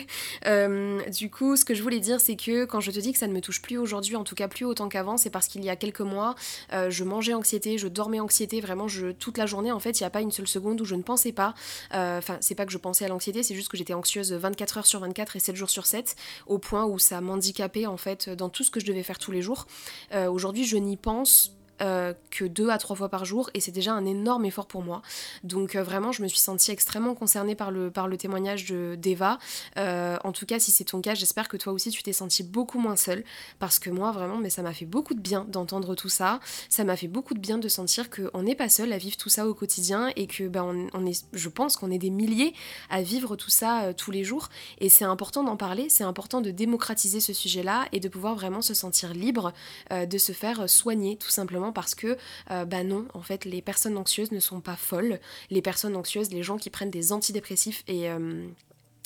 Du 1.12 1.30
coup, 1.30 1.56
ce 1.56 1.64
que 1.64 1.74
je 1.74 1.82
voulais 1.82 2.00
dire, 2.00 2.20
c'est 2.20 2.36
que 2.36 2.66
quand 2.66 2.80
je 2.80 2.92
te 2.92 3.00
dis 3.00 3.14
que 3.14 3.20
ça 3.20 3.28
ne 3.28 3.34
me 3.34 3.42
touche 3.42 3.62
plus 3.62 3.75
aujourd'hui, 3.78 4.16
en 4.16 4.24
tout 4.24 4.36
cas 4.36 4.48
plus 4.48 4.66
autant 4.66 4.90
qu'avant, 4.90 5.18
c'est 5.18 5.30
parce 5.30 5.48
qu'il 5.48 5.64
y 5.64 5.70
a 5.70 5.76
quelques 5.76 6.02
mois, 6.02 6.36
euh, 6.74 6.90
je 6.90 7.04
mangeais 7.04 7.34
anxiété, 7.34 7.78
je 7.78 7.88
dormais 7.88 8.20
anxiété, 8.20 8.62
vraiment 8.62 8.88
toute 9.20 9.38
la 9.38 9.46
journée 9.46 9.72
en 9.72 9.80
fait, 9.80 10.00
il 10.00 10.04
n'y 10.04 10.08
a 10.08 10.10
pas 10.10 10.22
une 10.22 10.32
seule 10.32 10.48
seconde 10.48 10.80
où 10.82 10.86
je 10.86 10.96
ne 10.96 11.02
pensais 11.02 11.32
pas, 11.32 11.54
euh, 11.94 12.18
enfin 12.18 12.38
c'est 12.42 12.56
pas 12.56 12.66
que 12.66 12.72
je 12.72 12.78
pensais 12.78 13.06
à 13.06 13.08
l'anxiété, 13.08 13.44
c'est 13.44 13.56
juste 13.56 13.70
que 13.70 13.78
j'étais 13.78 13.94
anxieuse 13.94 14.34
24 14.34 14.78
heures 14.78 14.86
sur 14.86 15.00
24 15.00 15.36
et 15.36 15.40
7 15.40 15.56
jours 15.56 15.70
sur 15.70 15.86
7, 15.86 16.16
au 16.48 16.58
point 16.58 16.86
où 16.86 17.00
ça 17.00 17.22
m'handicapait 17.22 17.86
en 17.86 17.98
fait 17.98 18.30
dans 18.30 18.50
tout 18.50 18.64
ce 18.64 18.72
que 18.72 18.80
je 18.80 18.86
devais 18.86 19.04
faire 19.04 19.20
tous 19.20 19.32
les 19.32 19.42
jours. 19.42 19.68
Euh, 20.14 20.30
aujourd'hui 20.30 20.66
je 20.66 20.78
n'y 20.78 20.98
pense 20.98 21.56
euh, 21.82 22.14
que 22.32 22.46
deux 22.46 22.70
à 22.70 22.78
trois 22.78 22.96
fois 22.96 23.10
par 23.10 23.26
jour 23.26 23.50
et 23.54 23.60
c'est 23.60 23.72
déjà 23.72 23.94
un 23.94 24.06
énorme 24.06 24.46
effort 24.46 24.66
pour 24.66 24.82
moi. 24.82 25.02
Donc 25.44 25.76
euh, 25.76 25.84
vraiment, 25.84 26.14
je 26.14 26.22
me 26.22 26.28
suis 26.30 26.40
sentie 26.40 26.72
extrêmement 26.72 27.16
concernée 27.16 27.54
par 27.54 27.70
le, 27.70 27.92
par 27.92 28.08
le 28.08 28.16
témoignage 28.16 28.66
d'Eva. 28.66 29.40
Euh, 29.78 30.18
en 30.24 30.32
tout 30.32 30.46
cas, 30.46 30.58
si 30.58 30.72
c'est 30.72 30.86
ton 30.86 31.02
cas, 31.02 31.16
j'espère 31.16 31.50
que 31.50 31.58
toi 31.58 31.74
aussi 31.74 31.90
tu 31.90 32.02
t'es 32.02 32.14
sentie 32.14 32.44
beaucoup 32.44 32.80
moins 32.80 32.96
seule 32.96 33.26
parce 33.60 33.80
que 33.80 33.90
moi 33.90 34.12
vraiment, 34.12 34.38
mais 34.38 34.50
ça 34.50 34.62
m'a 34.62 34.74
fait 34.74 34.86
beaucoup 34.86 35.14
de 35.14 35.20
bien 35.20 35.46
d'entendre 35.50 35.96
tout 35.96 36.08
ça. 36.08 36.40
Ça 36.70 36.86
m'a 36.86 36.96
fait 36.96 37.10
beaucoup 37.10 37.34
de 37.34 37.40
bien 37.40 37.58
de 37.58 37.68
sentir 37.68 38.10
qu'on 38.10 38.44
n'est 38.44 38.56
pas 38.56 38.70
seul 38.70 38.94
à 38.94 38.98
vivre 38.98 39.18
tout 39.18 39.30
ça 39.30 39.46
au 39.46 39.54
quotidien 39.54 40.12
et 40.16 40.28
que 40.28 40.48
ben, 40.48 40.90
on, 40.94 41.06
est, 41.06 41.26
je 41.34 41.50
pense 41.50 41.76
qu'on 41.76 41.92
est 41.92 41.98
des 41.98 42.10
milliers 42.10 42.54
à 42.90 43.02
vivre 43.02 43.36
tout 43.36 43.50
ça 43.50 43.94
tous 43.94 44.12
les 44.12 44.24
jours 44.24 44.48
et 44.80 44.88
c'est 44.88 45.06
important 45.06 45.44
d'en 45.44 45.58
parler, 45.58 45.90
c'est 45.90 46.06
important 46.06 46.40
de 46.40 46.52
démocratiser 46.52 47.20
ce 47.20 47.34
sujet-là 47.34 47.86
et 47.92 48.00
de 48.00 48.08
pouvoir 48.08 48.36
vraiment 48.36 48.62
se 48.62 48.74
sentir 48.74 49.14
libre 49.14 49.52
de 49.92 50.18
se 50.18 50.32
faire 50.32 50.70
soigner 50.70 51.18
tout 51.18 51.30
simplement 51.30 51.65
parce 51.72 51.96
que, 51.96 52.18
euh, 52.52 52.66
bah 52.66 52.84
non, 52.84 53.06
en 53.14 53.22
fait, 53.22 53.46
les 53.46 53.62
personnes 53.62 53.98
anxieuses 53.98 54.32
ne 54.32 54.40
sont 54.40 54.62
pas 54.62 54.76
folles. 54.76 55.20
Les 55.50 55.62
personnes 55.62 55.96
anxieuses, 55.96 56.32
les 56.32 56.44
gens 56.44 56.58
qui 56.58 56.70
prennent 56.70 56.92
des 56.92 57.12
antidépressifs 57.12 57.84
et 57.88 58.10
euh, 58.10 58.48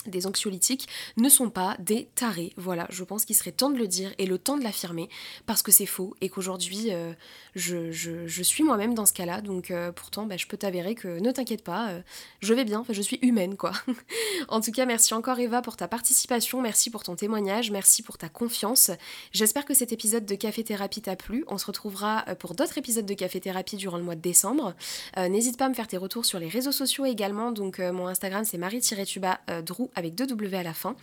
des 0.06 0.28
anxiolytiques 0.28 0.88
ne 1.18 1.30
sont 1.30 1.50
pas 1.50 1.76
des 1.80 2.10
tarés. 2.16 2.54
Voilà, 2.58 2.88
je 2.90 3.04
pense 3.04 3.26
qu'il 3.26 3.36
serait 3.36 3.52
temps 3.52 3.70
de 3.70 3.78
le 3.78 3.88
dire 3.88 4.14
et 4.18 4.26
le 4.26 4.38
temps 4.38 4.58
de 4.58 4.64
l'affirmer 4.64 5.10
parce 5.46 5.62
que 5.62 5.72
c'est 5.72 5.86
faux 5.86 6.16
et 6.22 6.30
qu'aujourd'hui 6.30 6.92
euh, 6.92 7.14
je, 7.56 8.44
suis 8.44 8.64
moi-même 8.64 8.94
dans 8.94 9.06
ce 9.06 9.14
cas-là. 9.14 9.42
Donc 9.42 9.72
euh, 9.72 9.92
pourtant, 9.92 10.26
bah, 10.26 10.38
je 10.38 10.48
peux 10.48 10.58
t'avérer 10.58 10.96
que 10.96 11.20
ne 11.20 11.32
t'inquiète 11.32 11.64
pas, 11.64 11.90
euh, 11.90 12.02
je 12.40 12.54
vais 12.54 12.66
bien, 12.66 12.84
je 12.90 13.02
suis 13.02 13.20
humaine 13.22 13.58
quoi. 13.58 13.72
en 14.48 14.62
tout 14.62 14.72
cas, 14.72 14.86
merci 14.86 15.14
encore 15.14 15.40
Eva 15.40 15.62
pour 15.62 15.76
ta 15.76 15.88
participation, 15.88 16.62
merci 16.62 16.90
pour 16.90 17.04
ton 17.04 17.16
témoignage, 17.16 17.72
merci 17.72 18.02
pour 18.04 18.18
ta 18.18 18.30
confiance. 18.30 18.92
J'espère 19.32 19.66
que 19.66 19.74
cet 19.74 19.92
épisode 19.92 20.26
de 20.26 20.36
Café 20.36 20.64
Thérapie 20.64 21.02
t'a 21.02 21.16
plu. 21.16 21.44
On 21.48 21.58
se 21.58 21.66
retrouvera 21.66 22.26
pour 22.40 22.56
d'autres 22.56 22.78
épisodes 22.78 23.06
de 23.06 23.14
Café 23.14 23.40
Thérapie 23.40 23.78
durant 23.78 23.98
le 23.98 24.04
mois 24.04 24.16
de 24.16 24.22
décembre. 24.22 24.76
N'hésite 25.18 25.58
pas 25.58 25.66
à 25.66 25.70
me 25.70 25.74
faire 25.74 25.88
tes 25.88 25.98
retours 25.98 26.26
sur 26.26 26.40
les 26.40 26.48
réseaux 26.48 26.72
sociaux 26.72 27.06
également. 27.06 27.52
Donc 27.52 27.80
mon 27.80 28.08
Instagram 28.08 28.44
c'est 28.46 28.58
marie-tuba 28.58 29.40
drou 29.64 29.89
avec 29.96 30.16
deux 30.16 30.28
W 30.28 30.58
à 30.58 30.64
la 30.64 30.74
fin. 30.74 30.96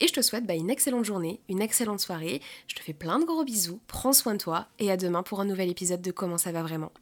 Et 0.00 0.08
je 0.08 0.12
te 0.12 0.22
souhaite 0.22 0.46
bah, 0.46 0.54
une 0.54 0.70
excellente 0.70 1.04
journée, 1.04 1.40
une 1.48 1.62
excellente 1.62 2.00
soirée. 2.00 2.40
Je 2.66 2.74
te 2.74 2.82
fais 2.82 2.92
plein 2.92 3.18
de 3.18 3.24
gros 3.24 3.44
bisous, 3.44 3.80
prends 3.86 4.12
soin 4.12 4.34
de 4.34 4.38
toi 4.38 4.66
et 4.78 4.90
à 4.90 4.96
demain 4.96 5.22
pour 5.22 5.40
un 5.40 5.44
nouvel 5.44 5.70
épisode 5.70 6.02
de 6.02 6.10
Comment 6.10 6.38
ça 6.38 6.52
va 6.52 6.62
vraiment. 6.62 6.92